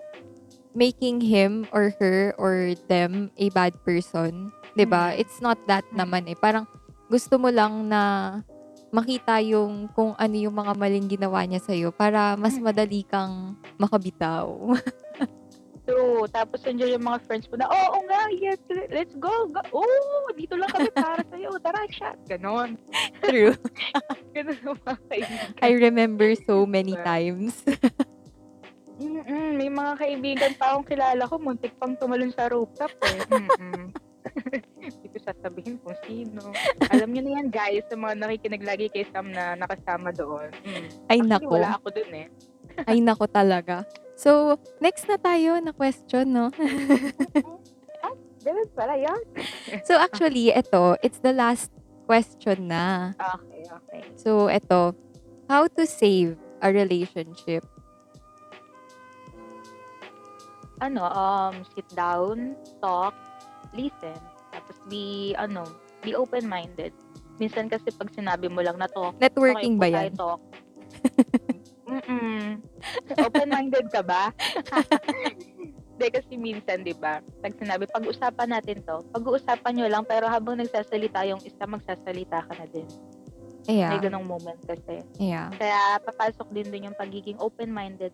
making 0.72 1.20
him 1.20 1.68
or 1.76 1.92
her 2.00 2.32
or 2.40 2.76
them 2.88 3.30
a 3.36 3.52
bad 3.52 3.76
person, 3.84 4.52
'di 4.76 4.88
ba? 4.88 5.12
Mm. 5.16 5.20
It's 5.20 5.40
not 5.44 5.60
that 5.68 5.84
Mm. 5.92 5.98
naman 6.00 6.24
eh. 6.32 6.38
Parang 6.38 6.64
gusto 7.12 7.36
mo 7.36 7.52
lang 7.52 7.92
na 7.92 8.40
makita 8.92 9.40
yung 9.44 9.88
kung 9.96 10.16
ano 10.20 10.36
yung 10.36 10.56
mga 10.56 10.76
maling 10.76 11.08
ginawa 11.08 11.44
niya 11.48 11.64
sa'yo 11.64 11.96
para 11.96 12.36
mas 12.36 12.56
Mm. 12.60 12.64
madali 12.72 13.02
kang 13.08 13.56
makabitaw. 13.80 14.48
True. 15.92 16.24
Tapos 16.32 16.60
nandiyan 16.64 16.96
yung 16.96 17.06
mga 17.06 17.20
friends 17.28 17.46
mo 17.52 17.60
na, 17.60 17.68
oo 17.68 17.98
nga, 18.08 18.22
yes, 18.32 18.60
let's 18.88 19.12
go. 19.20 19.52
go. 19.52 19.60
Oh, 19.76 20.32
dito 20.32 20.56
lang 20.56 20.72
kami 20.72 20.88
para 20.96 21.20
sa'yo. 21.28 21.52
Tara, 21.60 21.84
chat. 21.92 22.16
Ganon. 22.32 22.80
True. 23.20 23.52
Ganon 24.36 24.60
mga 24.64 24.96
kaibigan. 25.12 25.60
I 25.60 25.72
remember 25.76 26.32
so 26.48 26.64
many 26.64 26.96
Diba? 26.96 27.04
times. 27.04 27.54
Mm-mm, 29.02 29.58
may 29.58 29.68
mga 29.68 29.94
kaibigan 29.98 30.52
pa 30.62 30.78
akong 30.78 30.86
kilala 30.86 31.26
ko, 31.26 31.42
muntik 31.42 31.74
pang 31.82 31.98
tumalon 31.98 32.30
sa 32.32 32.48
rooftop 32.48 32.94
eh. 33.02 33.20
Mm-mm. 33.34 33.90
Hindi 34.78 35.08
ko 35.10 35.18
sasabihin 35.18 35.82
kung 35.82 35.98
sino. 36.06 36.54
Alam 36.94 37.10
niyo 37.10 37.22
na 37.26 37.32
yan 37.42 37.50
guys, 37.50 37.82
sa 37.90 37.98
mga 37.98 38.22
nakikinig 38.22 38.62
lagi 38.62 38.86
kay 38.94 39.10
Sam 39.10 39.34
na 39.34 39.58
nakasama 39.58 40.14
doon. 40.14 40.54
Mm. 40.62 40.88
Ay 41.10 41.20
Actually, 41.26 41.32
nako. 41.34 41.52
wala 41.58 41.70
ako 41.82 41.88
dun 41.90 42.12
eh. 42.14 42.28
Ay 42.86 42.98
nako 43.02 43.26
talaga. 43.26 43.82
So, 44.22 44.62
next 44.78 45.10
na 45.10 45.18
tayo 45.18 45.58
na 45.58 45.74
question, 45.74 46.30
no? 46.30 46.54
Ganun 48.46 48.70
pala 48.78 48.94
yan. 48.94 49.22
So, 49.88 49.98
actually, 49.98 50.54
ito, 50.54 50.94
it's 51.02 51.18
the 51.26 51.34
last 51.34 51.74
question 52.06 52.70
na. 52.70 53.18
Okay, 53.18 53.66
okay. 53.66 54.02
So, 54.14 54.46
ito, 54.46 54.94
how 55.50 55.66
to 55.66 55.84
save 55.90 56.38
a 56.62 56.70
relationship? 56.70 57.66
Ano, 60.86 61.10
um, 61.10 61.66
sit 61.74 61.90
down, 61.98 62.54
talk, 62.78 63.18
listen. 63.74 64.18
Tapos 64.54 64.78
be, 64.86 65.34
ano, 65.34 65.66
be 66.06 66.14
open-minded. 66.14 66.94
Minsan 67.42 67.74
kasi 67.74 67.90
pag 67.90 68.14
sinabi 68.14 68.54
mo 68.54 68.62
lang 68.62 68.78
na 68.78 68.86
talk, 68.86 69.18
Networking 69.18 69.82
okay, 69.82 69.82
ba 69.82 69.90
po 69.90 69.90
yan? 69.90 69.98
tayo 69.98 70.12
talk. 70.14 70.42
Mm-mm. 71.92 72.64
Open-minded 73.20 73.92
ka 73.92 74.00
ba? 74.00 74.32
Hindi 76.02 76.08
kasi 76.08 76.34
minsan, 76.40 76.82
di 76.82 76.96
ba? 76.96 77.20
Pag 77.44 77.54
sinabi, 77.60 77.86
pag-usapan 77.92 78.58
natin 78.58 78.82
to, 78.88 79.04
pag-uusapan 79.14 79.72
nyo 79.76 79.88
lang, 79.92 80.04
pero 80.08 80.26
habang 80.26 80.58
nagsasalita 80.58 81.28
yung 81.30 81.44
isa, 81.46 81.68
magsasalita 81.68 82.48
ka 82.48 82.54
na 82.58 82.66
din. 82.72 82.88
May 83.70 83.86
Yeah. 83.86 84.02
ganong 84.02 84.26
moment 84.26 84.58
kasi. 84.66 85.06
Yeah. 85.22 85.54
Kaya 85.54 86.02
papasok 86.02 86.50
din 86.50 86.74
dun 86.74 86.88
yung 86.90 86.98
pagiging 86.98 87.38
open-minded. 87.38 88.10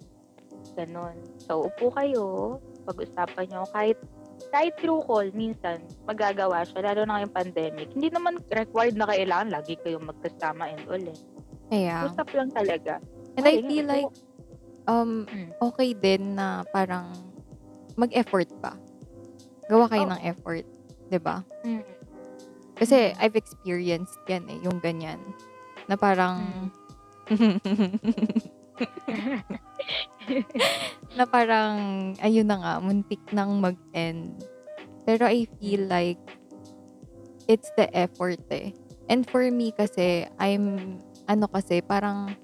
Ganon. 0.75 1.15
So, 1.39 1.71
upo 1.71 1.93
kayo, 1.95 2.59
pag-usapan 2.83 3.47
nyo, 3.55 3.63
kahit 3.71 3.95
kahit 4.51 4.77
through 4.77 5.01
call, 5.07 5.25
minsan, 5.33 5.81
magagawa 6.05 6.61
siya, 6.67 6.91
lalo 6.91 7.07
na 7.07 7.19
ngayong 7.19 7.35
pandemic. 7.35 7.87
Hindi 7.95 8.13
naman 8.13 8.37
required 8.53 8.93
na 8.99 9.09
kailangan 9.09 9.49
lagi 9.49 9.79
kayong 9.81 10.07
magkasama 10.07 10.69
and 10.69 10.83
all 10.85 11.01
eh. 11.01 11.19
Yeah. 11.73 12.07
Usap 12.07 12.31
lang 12.37 12.51
talaga. 12.53 13.01
And 13.37 13.45
I 13.45 13.61
feel 13.61 13.85
like, 13.85 14.09
um, 14.89 15.29
Mm. 15.29 15.49
okay 15.61 15.93
din 15.93 16.35
na 16.35 16.65
parang 16.73 17.13
mag-effort 17.93 18.49
pa. 18.59 18.73
Gawa 19.69 19.85
kayo 19.87 20.09
Oo. 20.09 20.11
ng 20.15 20.21
effort. 20.25 20.65
'di 21.07 21.19
ba? 21.21 21.45
Mm. 21.63 21.85
Kasi 22.77 23.13
Mm. 23.13 23.17
I've 23.21 23.37
experienced 23.37 24.19
yan 24.27 24.43
eh, 24.49 24.59
yung 24.61 24.77
ganyan. 24.81 25.21
Na 25.87 25.95
parang, 25.95 26.69
na 31.17 31.25
parang, 31.25 31.77
ayun 32.19 32.45
na 32.45 32.57
nga, 32.59 32.73
muntik 32.83 33.23
nang 33.31 33.63
mag-end. 33.63 34.43
Pero 35.07 35.25
I 35.25 35.47
feel 35.57 35.87
like, 35.87 36.19
it's 37.47 37.71
the 37.79 37.87
effort 37.95 38.43
eh. 38.51 38.75
And 39.07 39.23
for 39.23 39.47
me 39.47 39.71
kasi, 39.71 40.27
I'm, 40.37 40.99
ano 41.25 41.47
kasi, 41.47 41.79
parang, 41.81 42.35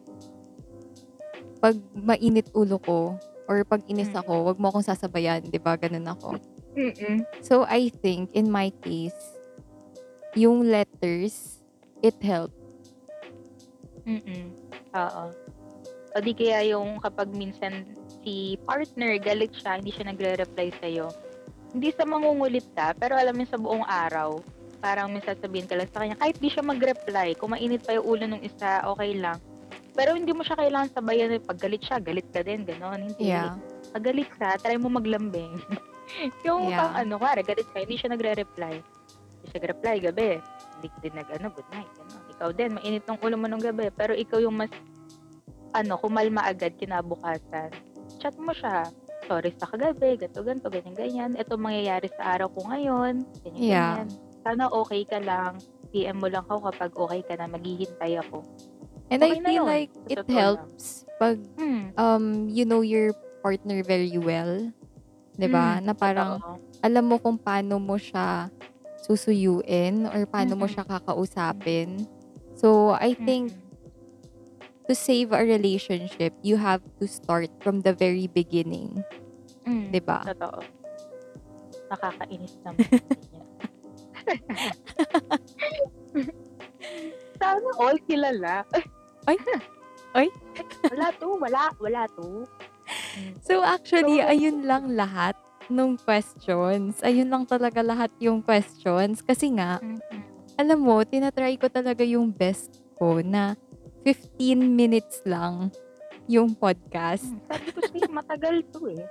pag 1.64 1.80
mainit 1.96 2.52
ulo 2.52 2.76
ko 2.84 3.16
or 3.48 3.64
pag 3.64 3.80
inis 3.88 4.12
Mm. 4.12 4.20
ako, 4.20 4.34
wag 4.52 4.60
mo 4.60 4.68
akong 4.68 4.84
sasabayan, 4.84 5.40
'di 5.48 5.64
ba? 5.64 5.80
Ganun 5.80 6.12
ako. 6.12 6.36
Mm-mm. 6.76 7.24
So 7.40 7.64
I 7.64 7.88
think 8.04 8.36
in 8.36 8.52
my 8.52 8.68
case, 8.84 9.16
yung 10.36 10.68
letters, 10.68 11.64
it 12.04 12.20
helped. 12.20 12.58
Mm. 14.04 14.52
Oo. 14.92 15.26
O 16.14 16.22
di 16.22 16.36
kaya 16.36 16.68
yung 16.68 17.00
kapag 17.00 17.32
minsan 17.32 17.88
si 18.22 18.60
partner 18.68 19.18
galit 19.18 19.56
siya, 19.56 19.80
hindi 19.80 19.96
siya 19.96 20.12
nagre-reply 20.12 20.68
sa'yo. 20.84 21.08
Hindi 21.74 21.90
sa 21.96 22.06
mangungulit 22.06 22.68
ka, 22.78 22.94
pero 22.94 23.18
alam 23.18 23.34
mo 23.34 23.46
sa 23.50 23.58
buong 23.58 23.88
araw, 23.88 24.38
parang 24.78 25.10
minsan 25.10 25.34
sabihin 25.42 25.66
ka 25.66 25.74
lang 25.74 25.90
sa 25.90 26.06
kanya, 26.06 26.20
kahit 26.22 26.38
di 26.38 26.54
siya 26.54 26.62
mag-reply, 26.62 27.34
kung 27.34 27.56
mainit 27.56 27.82
pa 27.82 27.98
yung 27.98 28.06
ulo 28.06 28.26
ng 28.30 28.46
isa, 28.46 28.86
okay 28.86 29.18
lang. 29.18 29.42
Pero 29.94 30.18
hindi 30.18 30.34
mo 30.34 30.42
siya 30.42 30.58
kailangan 30.58 30.90
sabayan, 30.92 31.38
pag 31.46 31.62
galit 31.62 31.86
siya, 31.86 32.02
galit 32.02 32.26
ka 32.34 32.42
din, 32.42 32.66
gano'n. 32.66 33.14
Hindi. 33.14 33.30
Yeah. 33.30 33.58
Pag 33.94 34.04
galit 34.04 34.30
ka, 34.34 34.58
try 34.58 34.78
mo 34.78 34.90
maglambing. 34.90 35.62
yung 36.48 36.68
Yeah. 36.68 36.82
pang 36.82 36.94
ano, 36.98 37.22
kare, 37.22 37.46
galit 37.46 37.70
ka, 37.70 37.86
hindi 37.86 37.96
siya 37.96 38.10
nagre-reply. 38.12 38.76
Hindi 38.82 39.46
siya 39.46 39.58
nag-reply 39.62 39.96
gabi. 40.02 40.30
Hindi 40.82 40.88
din 41.00 41.14
nag, 41.14 41.30
ano, 41.30 41.48
good 41.54 41.70
night. 41.70 41.90
Gano'n. 41.94 42.22
Ikaw 42.34 42.50
din, 42.52 42.70
mainit 42.74 43.06
ng 43.06 43.20
ulo 43.22 43.36
mo 43.38 43.46
nung 43.46 43.62
gabi. 43.62 43.94
Pero 43.94 44.18
ikaw 44.18 44.42
yung 44.42 44.58
mas, 44.58 44.74
ano, 45.74 45.94
kumalma 46.02 46.42
agad 46.44 46.74
kinabukasan. 46.76 47.70
Chat 48.18 48.34
mo 48.42 48.50
siya. 48.52 48.90
Sorry 49.24 49.56
sa 49.56 49.70
kagabi, 49.72 50.20
ganto 50.20 50.44
ganto 50.44 50.68
ganyan, 50.68 50.96
ganyan. 50.98 51.32
Ito 51.40 51.56
mangyayari 51.56 52.12
sa 52.12 52.36
araw 52.36 52.52
ko 52.52 52.68
ngayon. 52.68 53.24
Ganyan, 53.46 53.62
Yeah. 53.62 53.94
ganyan. 54.04 54.10
Sana 54.44 54.68
okay 54.68 55.08
ka 55.08 55.24
lang. 55.24 55.62
PM 55.94 56.18
mo 56.20 56.28
lang 56.28 56.44
ako 56.50 56.74
kapag 56.74 56.92
okay 56.92 57.22
ka 57.24 57.34
na, 57.38 57.48
maghihintay 57.48 58.18
ako. 58.20 58.42
And 59.12 59.24
I 59.24 59.36
Okay 59.36 59.40
na 59.40 59.52
feel 59.52 59.64
like 59.66 59.92
Sa 59.94 60.10
it 60.10 60.22
totoo 60.22 60.46
lang. 60.54 60.68
helps 60.68 61.06
pag 61.20 61.40
Hmm. 61.58 61.86
um 61.98 62.50
you 62.50 62.66
know 62.66 62.82
your 62.82 63.14
partner 63.44 63.84
very 63.84 64.14
well. 64.18 64.72
'Di 65.38 65.48
ba? 65.50 65.80
Hmm, 65.80 65.84
Na 65.84 65.94
parang 65.94 66.42
totoo. 66.42 66.60
alam 66.84 67.06
mo 67.08 67.18
kung 67.20 67.38
paano 67.40 67.80
mo 67.80 67.96
siya 68.00 68.50
susuyuin 69.04 70.08
or 70.10 70.26
paano 70.28 70.56
mo 70.58 70.66
Mm-mm. 70.66 70.70
siya 70.70 70.86
kakausapin. 70.88 72.08
So, 72.56 72.94
I 72.96 73.16
think 73.18 73.52
Mm-mm. 73.52 73.62
to 74.88 74.96
save 74.96 75.32
a 75.32 75.44
relationship, 75.44 76.34
you 76.44 76.58
have 76.58 76.82
to 77.00 77.08
start 77.08 77.50
from 77.64 77.82
the 77.82 77.94
very 77.94 78.28
beginning, 78.28 79.04
Mm, 79.68 79.92
'di 79.92 80.02
ba? 80.04 80.28
Totoo. 80.28 80.62
Nakakainis 81.92 82.54
naman. 82.66 82.88
Sana 87.44 87.70
all 87.76 87.98
kilala. 88.08 88.64
Ay. 89.30 89.38
Ay. 90.16 90.28
Wala 90.96 91.08
to, 91.20 91.28
wala, 91.36 91.64
wala 91.84 92.04
to. 92.16 92.48
So, 93.44 93.60
actually, 93.64 94.24
So- 94.24 94.30
ayun 94.32 94.64
lang 94.64 94.96
lahat 94.96 95.36
nung 95.68 96.00
questions. 96.00 97.00
Ayun 97.04 97.28
lang 97.32 97.44
talaga 97.48 97.84
lahat 97.84 98.12
yung 98.20 98.44
questions. 98.44 99.24
Kasi 99.24 99.56
nga, 99.56 99.80
alam 100.56 100.80
mo, 100.80 101.02
tinatry 101.04 101.56
ko 101.58 101.72
talaga 101.72 102.04
yung 102.04 102.30
best 102.30 102.84
ko 103.00 103.24
na 103.24 103.56
15 104.06 104.60
minutes 104.60 105.24
lang 105.24 105.72
yung 106.28 106.52
podcast. 106.56 107.28
Mm, 107.28 107.40
Sabi 107.48 107.68
ko 107.72 107.80
sa'yo, 107.84 108.08
matagal 108.12 108.56
to 108.76 108.80
eh. 108.92 109.06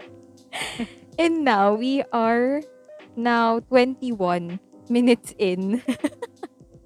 And 1.22 1.44
now, 1.44 1.72
we 1.76 2.04
are 2.12 2.60
now 3.16 3.60
21 3.68 4.60
minutes 4.88 5.32
in. 5.40 5.80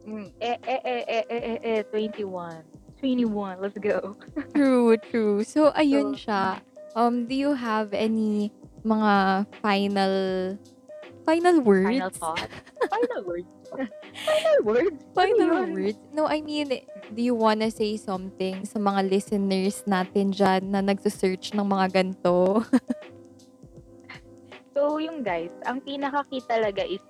Mm, 0.07 0.31
eh, 0.39 0.59
eh, 0.63 0.81
eh, 0.87 1.03
eh, 1.03 1.25
eh, 1.27 1.59
eh, 1.67 1.83
eh, 1.83 2.23
21. 2.23 2.63
21, 3.03 3.59
let's 3.61 3.77
go. 3.79 4.17
true, 4.55 4.97
true. 5.11 5.43
So, 5.43 5.75
ayun 5.75 6.15
So, 6.15 6.31
siya. 6.31 6.63
Um, 6.97 7.27
do 7.27 7.35
you 7.35 7.53
have 7.53 7.93
any 7.93 8.55
mga 8.87 9.45
final 9.61 10.15
final 11.27 11.61
words? 11.61 11.91
Final 11.91 12.11
thought. 12.15 12.49
Final 12.87 13.21
words. 13.27 13.51
Final 13.67 14.59
words. 14.63 14.99
Final 15.19 15.51
Ano 15.51 15.75
words? 15.75 15.99
No, 16.15 16.31
I 16.31 16.39
mean, 16.41 16.71
do 17.13 17.21
you 17.21 17.35
wanna 17.35 17.69
say 17.69 17.99
something 17.99 18.63
sa 18.65 18.79
mga 18.79 19.11
listeners 19.11 19.83
natin 19.85 20.31
dyan 20.31 20.71
na 20.71 20.81
nagsusearch 20.81 21.53
ng 21.53 21.67
mga 21.67 21.87
ganito? 21.93 22.63
So, 24.77 25.01
yung 25.01 25.25
guys, 25.25 25.49
ang 25.65 25.81
pinaka-key 25.81 26.45
talaga 26.45 26.85
is 26.85 27.01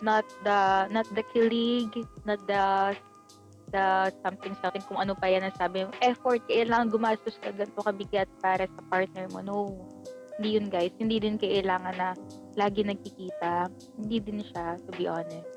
not 0.00 0.24
the 0.44 0.90
not 0.90 1.06
the 1.14 1.24
kilig, 1.32 1.92
not 2.24 2.40
the 2.48 2.94
the 3.74 4.14
something 4.22 4.54
something 4.62 4.84
kung 4.86 5.00
ano 5.00 5.14
pa 5.18 5.26
yan 5.26 5.46
ang 5.46 5.56
sabi 5.58 5.82
yung 5.82 5.94
effort 6.02 6.38
kailangan 6.46 6.90
gumastos 6.90 7.34
ka 7.42 7.50
ganito 7.50 7.82
kabigat 7.82 8.30
para 8.38 8.66
sa 8.66 8.80
partner 8.90 9.26
mo. 9.34 9.40
No. 9.42 9.58
Hindi 10.36 10.60
yun 10.60 10.66
guys. 10.68 10.92
Hindi 11.00 11.16
din 11.16 11.40
kailangan 11.40 11.96
na 11.96 12.12
lagi 12.54 12.84
nagkikita. 12.84 13.72
Hindi 13.96 14.16
din 14.20 14.44
siya 14.44 14.76
to 14.84 14.90
be 14.94 15.08
honest. 15.08 15.48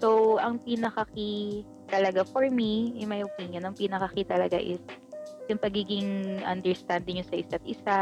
So 0.00 0.40
ang 0.40 0.64
pinaka 0.64 1.06
key 1.12 1.62
talaga 1.92 2.24
for 2.24 2.48
me 2.48 2.96
in 2.96 3.12
my 3.12 3.20
opinion 3.20 3.68
ang 3.68 3.76
pinaka 3.76 4.08
key 4.16 4.24
talaga 4.24 4.56
is 4.56 4.80
yung 5.52 5.60
pagiging 5.60 6.40
understanding 6.42 7.20
nyo 7.20 7.26
sa 7.28 7.36
isa't 7.38 7.64
isa. 7.68 8.00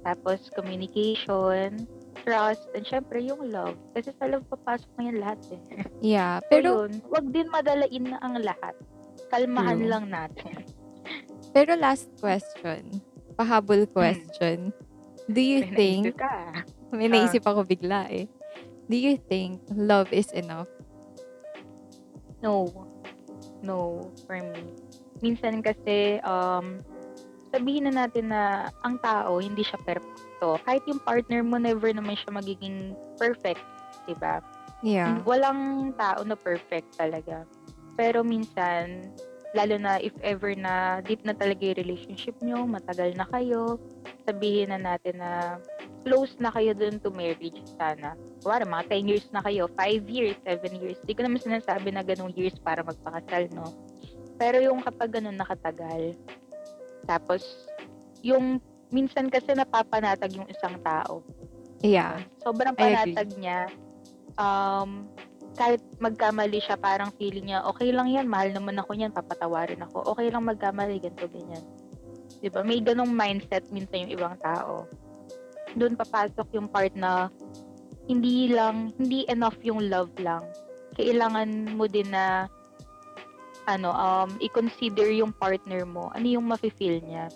Tapos 0.00 0.48
communication 0.56 1.84
trust, 2.20 2.64
and 2.72 2.82
syempre 2.82 3.18
yung 3.18 3.48
love. 3.48 3.74
Kasi 3.92 4.12
sa 4.14 4.26
love 4.26 4.44
papasok 4.46 4.90
na 4.94 5.02
yan 5.06 5.18
lahat 5.18 5.40
eh. 5.50 5.60
Yeah, 6.00 6.40
So 6.40 6.48
pero 6.48 6.68
yun, 6.84 7.00
wag 7.06 7.26
din 7.28 7.48
madalain 7.48 8.04
na 8.04 8.18
ang 8.18 8.38
lahat. 8.38 8.74
Kalmahan 9.28 9.78
True. 9.78 9.90
lang 9.90 10.04
natin. 10.08 10.54
pero 11.50 11.74
last 11.74 12.08
question. 12.16 13.00
Pahabol 13.34 13.86
question. 13.86 14.70
Do 15.26 15.38
you 15.38 15.62
May 15.64 15.72
think 15.72 16.02
ka. 16.16 16.66
may 16.90 17.06
Ah. 17.06 17.12
naisip 17.12 17.42
ako 17.42 17.62
bigla 17.62 18.10
eh. 18.10 18.26
Do 18.84 18.94
you 18.94 19.14
think 19.20 19.62
love 19.70 20.10
is 20.10 20.28
enough? 20.32 20.66
No. 22.40 22.66
No, 23.60 24.08
for 24.24 24.40
me. 24.40 24.74
Minsan 25.20 25.60
kasi, 25.60 26.18
um, 26.22 26.80
sabihin 27.50 27.86
na 27.86 28.04
natin 28.04 28.32
na 28.32 28.42
ang 28.80 28.96
tao, 28.98 29.36
hindi 29.36 29.60
siya 29.60 29.76
perfecto. 30.40 30.64
Kahit 30.64 30.82
yung 30.88 31.00
partner 31.04 31.40
mo, 31.44 31.60
never 31.60 31.92
naman 31.92 32.16
siya 32.16 32.32
magiging 32.32 32.96
perfect. 33.20 33.60
Diba? 34.08 34.40
Yeah. 34.80 35.20
Walang 35.28 35.92
tao 36.00 36.24
na 36.24 36.36
perfect 36.36 36.96
talaga. 36.96 37.44
Pero 38.00 38.24
minsan, 38.24 39.12
lalo 39.52 39.76
na 39.76 40.00
if 40.00 40.16
ever 40.24 40.56
na 40.56 41.04
deep 41.04 41.20
na 41.28 41.36
talaga 41.36 41.60
yung 41.60 41.80
relationship 41.84 42.36
nyo, 42.40 42.64
matagal 42.64 43.12
na 43.12 43.28
kayo, 43.28 43.76
sabihin 44.24 44.72
na 44.72 44.80
natin 44.80 45.20
na 45.20 45.60
close 46.08 46.32
na 46.40 46.48
kayo 46.48 46.72
dun 46.72 46.96
to 47.04 47.12
marriage 47.12 47.60
sana. 47.76 48.16
Wala, 48.40 48.64
mga 48.64 48.88
10 48.88 49.10
years 49.12 49.26
na 49.36 49.44
kayo, 49.44 49.68
5 49.76 50.08
years, 50.08 50.36
7 50.48 50.80
years. 50.80 50.96
Di 51.04 51.12
ko 51.12 51.20
naman 51.20 51.44
sinasabi 51.44 51.92
na 51.92 52.00
ganong 52.00 52.32
years 52.32 52.56
para 52.56 52.80
magpakasal, 52.80 53.52
no? 53.52 53.68
Pero 54.40 54.56
yung 54.64 54.80
kapag 54.80 55.20
ganun 55.20 55.36
nakatagal, 55.36 56.16
tapos, 57.04 57.44
yung 58.24 58.64
minsan 58.90 59.30
kasi 59.30 59.54
napapanatag 59.54 60.34
yung 60.34 60.46
isang 60.50 60.78
tao. 60.82 61.22
Yeah. 61.80 62.20
Sobrang 62.44 62.76
panatag 62.76 63.32
niya. 63.40 63.70
Um, 64.36 65.08
kahit 65.58 65.82
magkamali 65.98 66.62
siya, 66.62 66.78
parang 66.78 67.10
feeling 67.18 67.50
niya, 67.50 67.66
okay 67.66 67.90
lang 67.90 68.06
yan, 68.10 68.30
mahal 68.30 68.54
naman 68.54 68.78
ako 68.78 68.94
yan, 68.94 69.10
papatawarin 69.10 69.82
ako. 69.82 70.14
Okay 70.14 70.30
lang 70.30 70.46
magkamali, 70.46 71.02
ganito, 71.02 71.26
ganyan. 71.26 71.64
'Di 72.40 72.48
ba 72.48 72.64
May 72.64 72.80
ganong 72.80 73.12
mindset 73.12 73.68
minsan 73.68 74.08
yung 74.08 74.12
ibang 74.16 74.36
tao. 74.40 74.88
Doon 75.76 75.94
papasok 75.94 76.48
yung 76.56 76.70
part 76.72 76.94
na 76.96 77.28
hindi 78.08 78.50
lang, 78.50 78.96
hindi 78.96 79.28
enough 79.28 79.58
yung 79.62 79.86
love 79.86 80.10
lang. 80.18 80.42
Kailangan 80.96 81.76
mo 81.76 81.86
din 81.86 82.10
na 82.10 82.48
ano, 83.68 83.94
um, 83.94 84.30
i-consider 84.42 85.14
yung 85.14 85.30
partner 85.30 85.86
mo. 85.86 86.10
Ano 86.10 86.26
yung 86.26 86.48
mafe-feel 86.48 87.04
niya? 87.06 87.30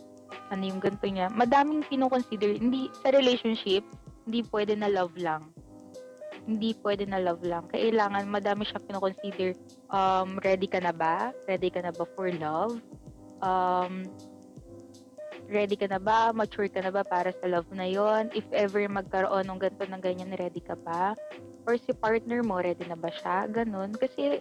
Ano 0.54 0.70
yung 0.70 0.78
ganito 0.78 1.02
niya? 1.10 1.26
Madaming 1.34 1.82
kino-consider. 1.90 2.54
Hindi, 2.54 2.86
sa 3.02 3.10
relationship, 3.10 3.82
hindi 4.22 4.46
pwede 4.54 4.78
na 4.78 4.86
love 4.86 5.18
lang. 5.18 5.50
Hindi 6.46 6.78
pwede 6.78 7.10
na 7.10 7.18
love 7.18 7.42
lang. 7.42 7.66
Kailangan, 7.74 8.30
madami 8.30 8.62
siya 8.62 8.78
kino-consider. 8.86 9.58
Um, 9.90 10.38
ready 10.46 10.70
ka 10.70 10.78
na 10.78 10.94
ba? 10.94 11.34
Ready 11.50 11.74
ka 11.74 11.82
na 11.82 11.90
ba 11.90 12.06
for 12.14 12.30
love? 12.30 12.78
Um, 13.42 14.06
ready 15.50 15.74
ka 15.74 15.90
na 15.90 15.98
ba? 15.98 16.30
Mature 16.30 16.70
ka 16.70 16.86
na 16.86 16.94
ba 16.94 17.02
para 17.02 17.34
sa 17.34 17.50
love 17.50 17.66
na 17.74 17.90
yon? 17.90 18.30
If 18.30 18.46
ever 18.54 18.86
magkaroon 18.86 19.50
ng 19.50 19.58
ganito 19.58 19.84
ng 19.90 20.02
ganyan, 20.04 20.30
ready 20.38 20.62
ka 20.62 20.78
ba? 20.78 21.18
Or 21.66 21.74
si 21.80 21.90
partner 21.96 22.46
mo, 22.46 22.62
ready 22.62 22.86
na 22.86 22.94
ba 22.94 23.10
siya? 23.10 23.50
Ganon. 23.50 23.90
Kasi, 23.96 24.38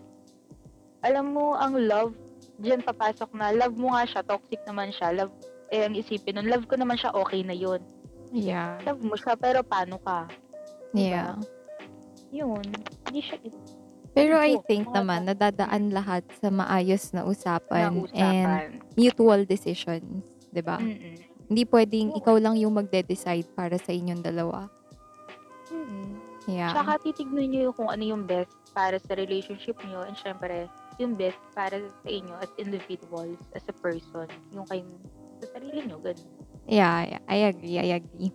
alam 1.02 1.34
mo, 1.34 1.58
ang 1.58 1.73
love, 1.73 2.13
diyan 2.60 2.84
papasok 2.84 3.32
na, 3.34 3.56
love 3.56 3.76
mo 3.80 3.95
nga 3.95 4.04
siya, 4.06 4.21
toxic 4.28 4.60
naman 4.67 4.91
siya, 4.91 5.15
love, 5.15 5.34
eh, 5.73 5.89
ang 5.89 5.97
isipin 5.97 6.38
nun, 6.38 6.47
love 6.53 6.69
ko 6.69 6.77
naman 6.77 7.01
siya, 7.01 7.09
okay 7.17 7.41
na 7.41 7.57
yun. 7.57 7.81
Yeah. 8.29 8.77
Love 8.86 9.01
mo 9.01 9.17
siya, 9.17 9.33
pero 9.33 9.65
paano 9.65 9.97
ka? 10.05 10.29
Yeah. 10.93 11.41
Yun. 12.29 12.62
Hindi 13.09 13.21
siya, 13.25 13.41
Pero 14.13 14.38
I 14.38 14.62
think 14.69 14.86
naman, 14.93 15.25
nadadaan 15.25 15.89
lahat 15.89 16.21
sa 16.38 16.53
maayos 16.53 17.09
na 17.17 17.25
na 17.25 17.29
usapan, 17.33 17.89
and 17.89 18.05
usapan. 18.05 18.69
mutual 18.93 19.41
decisions. 19.49 20.21
'di 20.53 20.62
ba? 20.62 20.77
Mm-mm. 20.77 21.17
Hindi 21.49 21.63
pwedeng 21.65 22.13
Oo. 22.13 22.17
ikaw 22.21 22.36
lang 22.38 22.55
yung 22.62 22.77
magde-decide 22.77 23.49
para 23.57 23.75
sa 23.81 23.89
inyong 23.89 24.21
dalawa. 24.21 24.69
Mm. 25.73 26.21
Yeah. 26.45 26.71
Tsaka 26.71 27.01
titignan 27.01 27.49
nyo 27.49 27.59
yung 27.69 27.75
kung 27.75 27.89
ano 27.89 28.03
yung 28.05 28.23
best 28.29 28.53
para 28.71 29.01
sa 29.01 29.17
relationship 29.17 29.75
nyo 29.81 30.05
and 30.05 30.15
syempre, 30.21 30.69
yung 31.01 31.17
best 31.17 31.41
para 31.57 31.81
sa 31.81 32.09
inyo 32.09 32.33
as 32.38 32.51
individuals, 32.62 33.41
as 33.57 33.65
a 33.65 33.75
person. 33.81 34.29
Yung 34.53 34.69
kayong 34.69 34.93
sa 35.43 35.53
sarili 35.53 35.84
nyo, 35.84 35.99
ganun. 35.99 36.25
Yeah, 36.63 36.97
yeah, 37.10 37.21
I 37.27 37.38
agree, 37.45 37.77
I 37.77 37.89
agree. 37.93 38.32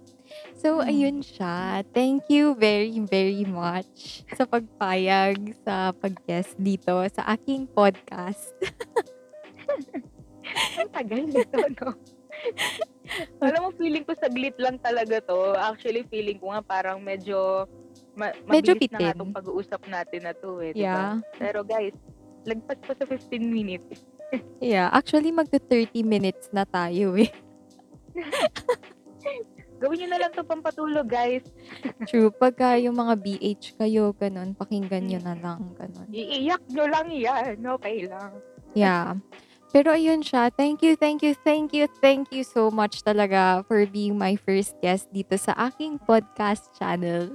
So, 0.55 0.79
Mm. 0.79 0.85
ayun 0.85 1.17
siya. 1.23 1.83
Thank 1.89 2.29
you 2.29 2.53
very, 2.55 2.93
very 3.01 3.43
much 3.43 4.23
sa 4.31 4.45
pagpayag 4.45 5.57
sa 5.59 5.91
pag-guest 5.95 6.55
dito 6.55 7.03
sa 7.09 7.25
aking 7.31 7.67
podcast. 7.67 8.55
Ang 10.79 10.91
tagal 10.91 11.25
nito, 11.25 11.57
no? 11.57 11.95
Alam 13.41 13.61
mo, 13.63 13.69
feeling 13.75 14.03
ko 14.03 14.13
saglit 14.13 14.55
lang 14.57 14.77
talaga 14.79 15.19
to. 15.23 15.55
Actually, 15.55 16.03
feeling 16.05 16.37
ko 16.37 16.51
nga 16.51 16.61
parang 16.61 17.01
medyo 17.01 17.65
ma- 18.13 18.35
Medyo 18.45 18.77
mabilis 18.77 18.85
na 18.85 18.89
nga 18.93 18.99
bitin. 19.01 19.17
itong 19.17 19.33
pag-uusap 19.33 19.81
natin 19.87 20.21
na 20.23 20.33
to 20.35 20.61
eh, 20.61 20.73
Yeah. 20.75 21.19
ba? 21.19 21.23
Pero 21.35 21.65
guys, 21.65 21.95
lagpas 22.45 22.79
pa 22.79 22.93
sa 22.93 23.05
15 23.05 23.43
minutes. 23.43 24.05
Yeah, 24.61 24.93
actually 24.93 25.33
magto 25.33 25.57
30 25.57 26.05
minutes 26.05 26.53
na 26.53 26.65
tayo 26.65 27.17
eh. 27.17 27.33
Gawin 29.79 29.95
nyo 30.03 30.09
na 30.11 30.19
lang 30.19 30.33
to 30.35 30.43
pampatulog, 30.43 31.07
guys. 31.07 31.47
True, 32.11 32.35
pagka 32.35 32.75
yung 32.83 32.99
mga 32.99 33.15
BH 33.15 33.79
kayo, 33.79 34.11
ganun, 34.11 34.51
pakinggan 34.59 35.07
nyo 35.07 35.23
na 35.23 35.39
lang, 35.39 35.71
ganun. 35.79 36.11
Iiyak 36.11 36.67
nyo 36.67 36.85
lang 36.91 37.07
yan. 37.15 37.63
Okay 37.79 38.11
lang. 38.11 38.43
Yeah. 38.75 39.23
Pero 39.71 39.95
ayun 39.95 40.27
siya. 40.27 40.51
Thank 40.51 40.83
you, 40.83 40.99
thank 40.99 41.23
you, 41.23 41.37
thank 41.47 41.71
you, 41.71 41.87
thank 42.03 42.35
you 42.35 42.43
so 42.43 42.75
much 42.75 43.07
talaga 43.07 43.63
for 43.71 43.87
being 43.87 44.19
my 44.19 44.35
first 44.35 44.75
guest 44.83 45.07
dito 45.15 45.39
sa 45.39 45.55
aking 45.71 46.03
podcast 46.03 46.75
channel. 46.75 47.31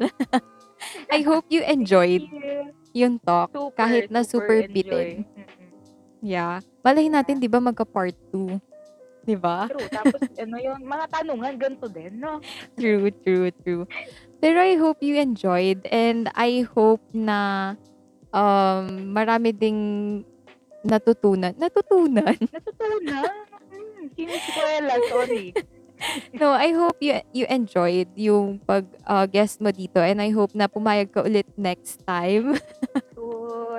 I 1.15 1.23
hope 1.23 1.47
you 1.47 1.63
enjoyed 1.63 2.27
Yeah. 2.27 2.75
yung 2.91 3.23
talk 3.23 3.55
Super, 3.55 3.71
kahit 3.79 4.11
na 4.11 4.27
super, 4.27 4.67
enjoy. 4.67 4.67
bitin. 4.67 5.23
Mm-mm. 5.31 5.62
Yeah. 6.23 6.63
Malay 6.87 7.11
natin, 7.11 7.43
di 7.43 7.51
ba, 7.51 7.59
magka-part 7.59 8.15
2. 8.31 8.55
Di 9.27 9.35
ba? 9.35 9.67
True. 9.67 9.91
Tapos, 9.91 10.21
ano 10.43 10.55
yun, 10.55 10.79
mga 10.79 11.05
tanungan, 11.11 11.53
ganito 11.59 11.91
din, 11.91 12.23
no? 12.23 12.39
True, 12.79 13.11
true, 13.27 13.51
true. 13.59 13.83
Pero 14.39 14.57
I 14.63 14.79
hope 14.79 15.03
you 15.03 15.19
enjoyed 15.19 15.83
and 15.91 16.31
I 16.35 16.63
hope 16.63 17.03
na 17.11 17.75
um, 18.31 19.11
marami 19.11 19.51
ding 19.51 19.79
natutunan. 20.83 21.55
Natutunan? 21.55 22.35
Natutunan. 22.55 23.31
Hmm, 23.71 24.03
sino 24.15 24.31
si 24.35 24.49
Kuela? 24.51 24.95
Sorry. 25.07 25.55
no, 26.39 26.51
I 26.51 26.75
hope 26.75 26.99
you 26.99 27.15
you 27.31 27.47
enjoyed 27.47 28.11
yung 28.19 28.59
pag 28.67 28.83
uh, 29.07 29.23
guest 29.23 29.63
mo 29.63 29.71
dito 29.71 30.03
and 30.03 30.19
I 30.19 30.35
hope 30.35 30.51
na 30.51 30.67
pumayag 30.67 31.15
ka 31.15 31.23
ulit 31.23 31.47
next 31.55 32.03
time. 32.03 32.59
Sure. 33.15 33.72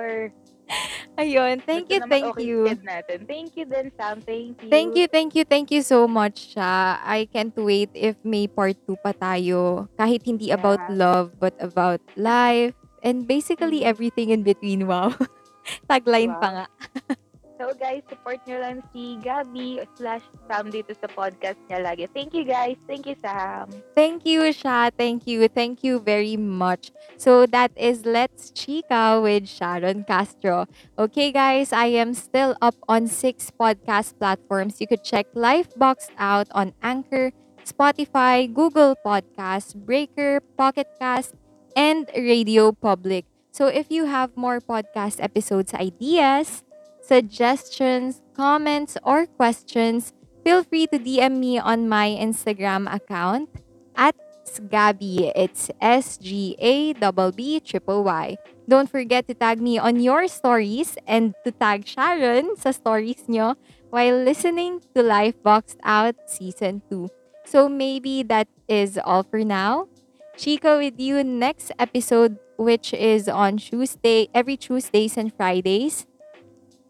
Ayun, 1.15 1.63
thank 1.63 1.87
Basta 1.87 1.95
you, 1.95 1.99
naman 2.03 2.09
thank 2.11 2.25
okay 2.35 2.47
you. 2.47 2.59
said 2.67 2.79
Natin. 2.83 3.19
Thank 3.23 3.55
you 3.55 3.63
din, 3.63 3.87
Sam. 3.95 4.19
Thank 4.19 4.59
you. 4.63 4.71
Thank 4.71 4.95
you, 4.97 5.07
thank 5.07 5.35
you, 5.35 5.43
thank 5.45 5.69
you 5.71 5.81
so 5.85 6.07
much, 6.09 6.55
siya. 6.55 6.97
I 6.99 7.29
can't 7.31 7.53
wait 7.55 7.89
if 7.93 8.17
may 8.25 8.47
part 8.49 8.75
2 8.89 8.97
pa 8.97 9.13
tayo. 9.13 9.87
Kahit 9.95 10.25
hindi 10.25 10.49
about 10.49 10.81
Yeah. 10.81 10.89
love, 10.89 11.37
but 11.37 11.53
about 11.61 12.01
life. 12.17 12.73
And 13.05 13.27
basically 13.29 13.83
Mm. 13.83 13.87
everything 13.87 14.33
in 14.33 14.41
between. 14.41 14.89
Wow. 14.89 15.13
Tagline 15.89 16.35
pa 16.39 16.47
Wow. 16.47 16.55
nga. 16.61 16.65
So 17.65 17.73
guys, 17.73 18.05
support 18.05 18.45
nyo 18.45 18.61
lang 18.61 18.85
si 18.93 19.17
Gabi 19.25 19.81
slash 19.97 20.21
Sam 20.45 20.69
dito 20.69 20.93
sa 20.93 21.09
podcast 21.09 21.57
niya 21.65 21.81
lagi. 21.81 22.05
Thank 22.13 22.37
you 22.37 22.45
guys. 22.45 22.77
Thank 22.85 23.09
you, 23.09 23.17
Sam. 23.25 23.73
Thank 23.97 24.21
you, 24.21 24.53
Sha. 24.53 24.93
Thank 24.93 25.25
you. 25.25 25.49
Thank 25.49 25.81
you 25.81 25.97
very 25.97 26.37
much. 26.37 26.93
So 27.17 27.49
that 27.49 27.73
is 27.73 28.05
Let's 28.05 28.53
Chica 28.53 29.17
with 29.17 29.49
Sharon 29.49 30.05
Castro. 30.05 30.69
Okay, 30.93 31.33
guys, 31.33 31.73
I 31.73 31.89
am 31.97 32.13
still 32.13 32.53
up 32.61 32.77
on 32.85 33.09
six 33.09 33.49
podcast 33.49 34.13
platforms. 34.21 34.77
You 34.77 34.85
could 34.85 35.01
check 35.01 35.25
Lifebox 35.33 36.13
out 36.21 36.45
on 36.53 36.77
Anchor, 36.85 37.33
Spotify, 37.65 38.45
Google 38.45 38.93
Podcasts, 38.93 39.73
Breaker, 39.73 40.37
Pocket 40.53 40.85
Cast, 41.01 41.33
and 41.73 42.13
Radio 42.13 42.77
Public. 42.77 43.25
So 43.55 43.71
if 43.71 43.87
you 43.87 44.11
have 44.11 44.35
more 44.35 44.59
podcast 44.59 45.23
episodes 45.23 45.71
ideas, 45.71 46.64
suggestions, 47.05 48.21
comments, 48.33 48.97
or 49.03 49.25
questions, 49.25 50.13
feel 50.43 50.63
free 50.63 50.87
to 50.87 50.97
DM 50.97 51.37
me 51.37 51.59
on 51.59 51.87
my 51.87 52.09
Instagram 52.09 52.89
account 52.89 53.49
at 53.95 54.15
Sgabi. 54.45 55.31
It's 55.35 55.69
S 55.81 56.17
G 56.17 56.55
A 56.59 56.93
B 56.93 57.31
B 57.35 57.59
triple 57.59 58.03
Y. 58.03 58.37
Don't 58.67 58.89
forget 58.89 59.27
to 59.27 59.33
tag 59.33 59.61
me 59.61 59.77
on 59.77 59.99
your 59.99 60.27
stories 60.27 60.97
and 61.05 61.33
to 61.45 61.51
tag 61.51 61.85
Sharon 61.85 62.57
sa 62.57 62.71
stories 62.71 63.29
nyo 63.29 63.55
while 63.89 64.17
listening 64.17 64.81
to 64.93 65.01
Life 65.01 65.37
Boxed 65.41 65.77
Out 65.83 66.15
Season 66.25 66.81
2. 66.89 67.09
So 67.45 67.69
maybe 67.69 68.23
that 68.23 68.49
is 68.67 68.97
all 68.97 69.21
for 69.21 69.45
now. 69.45 69.87
Chico 70.35 70.81
with 70.81 70.99
you 70.99 71.23
next 71.23 71.71
episode, 71.79 72.37
which 72.57 72.91
is 72.93 73.29
on 73.29 73.57
Tuesday, 73.57 74.27
every 74.33 74.57
Tuesdays 74.57 75.15
and 75.15 75.31
Fridays. 75.31 76.05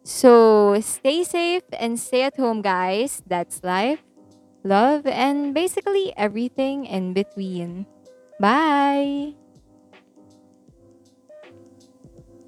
So 0.05 0.77
stay 0.81 1.23
safe 1.23 1.65
and 1.73 1.99
stay 1.99 2.23
at 2.23 2.37
home, 2.37 2.61
guys. 2.61 3.21
That's 3.25 3.63
life, 3.63 4.03
love, 4.63 5.07
and 5.07 5.53
basically 5.53 6.13
everything 6.17 6.85
in 6.85 7.13
between. 7.13 7.87
Bye. 8.39 9.35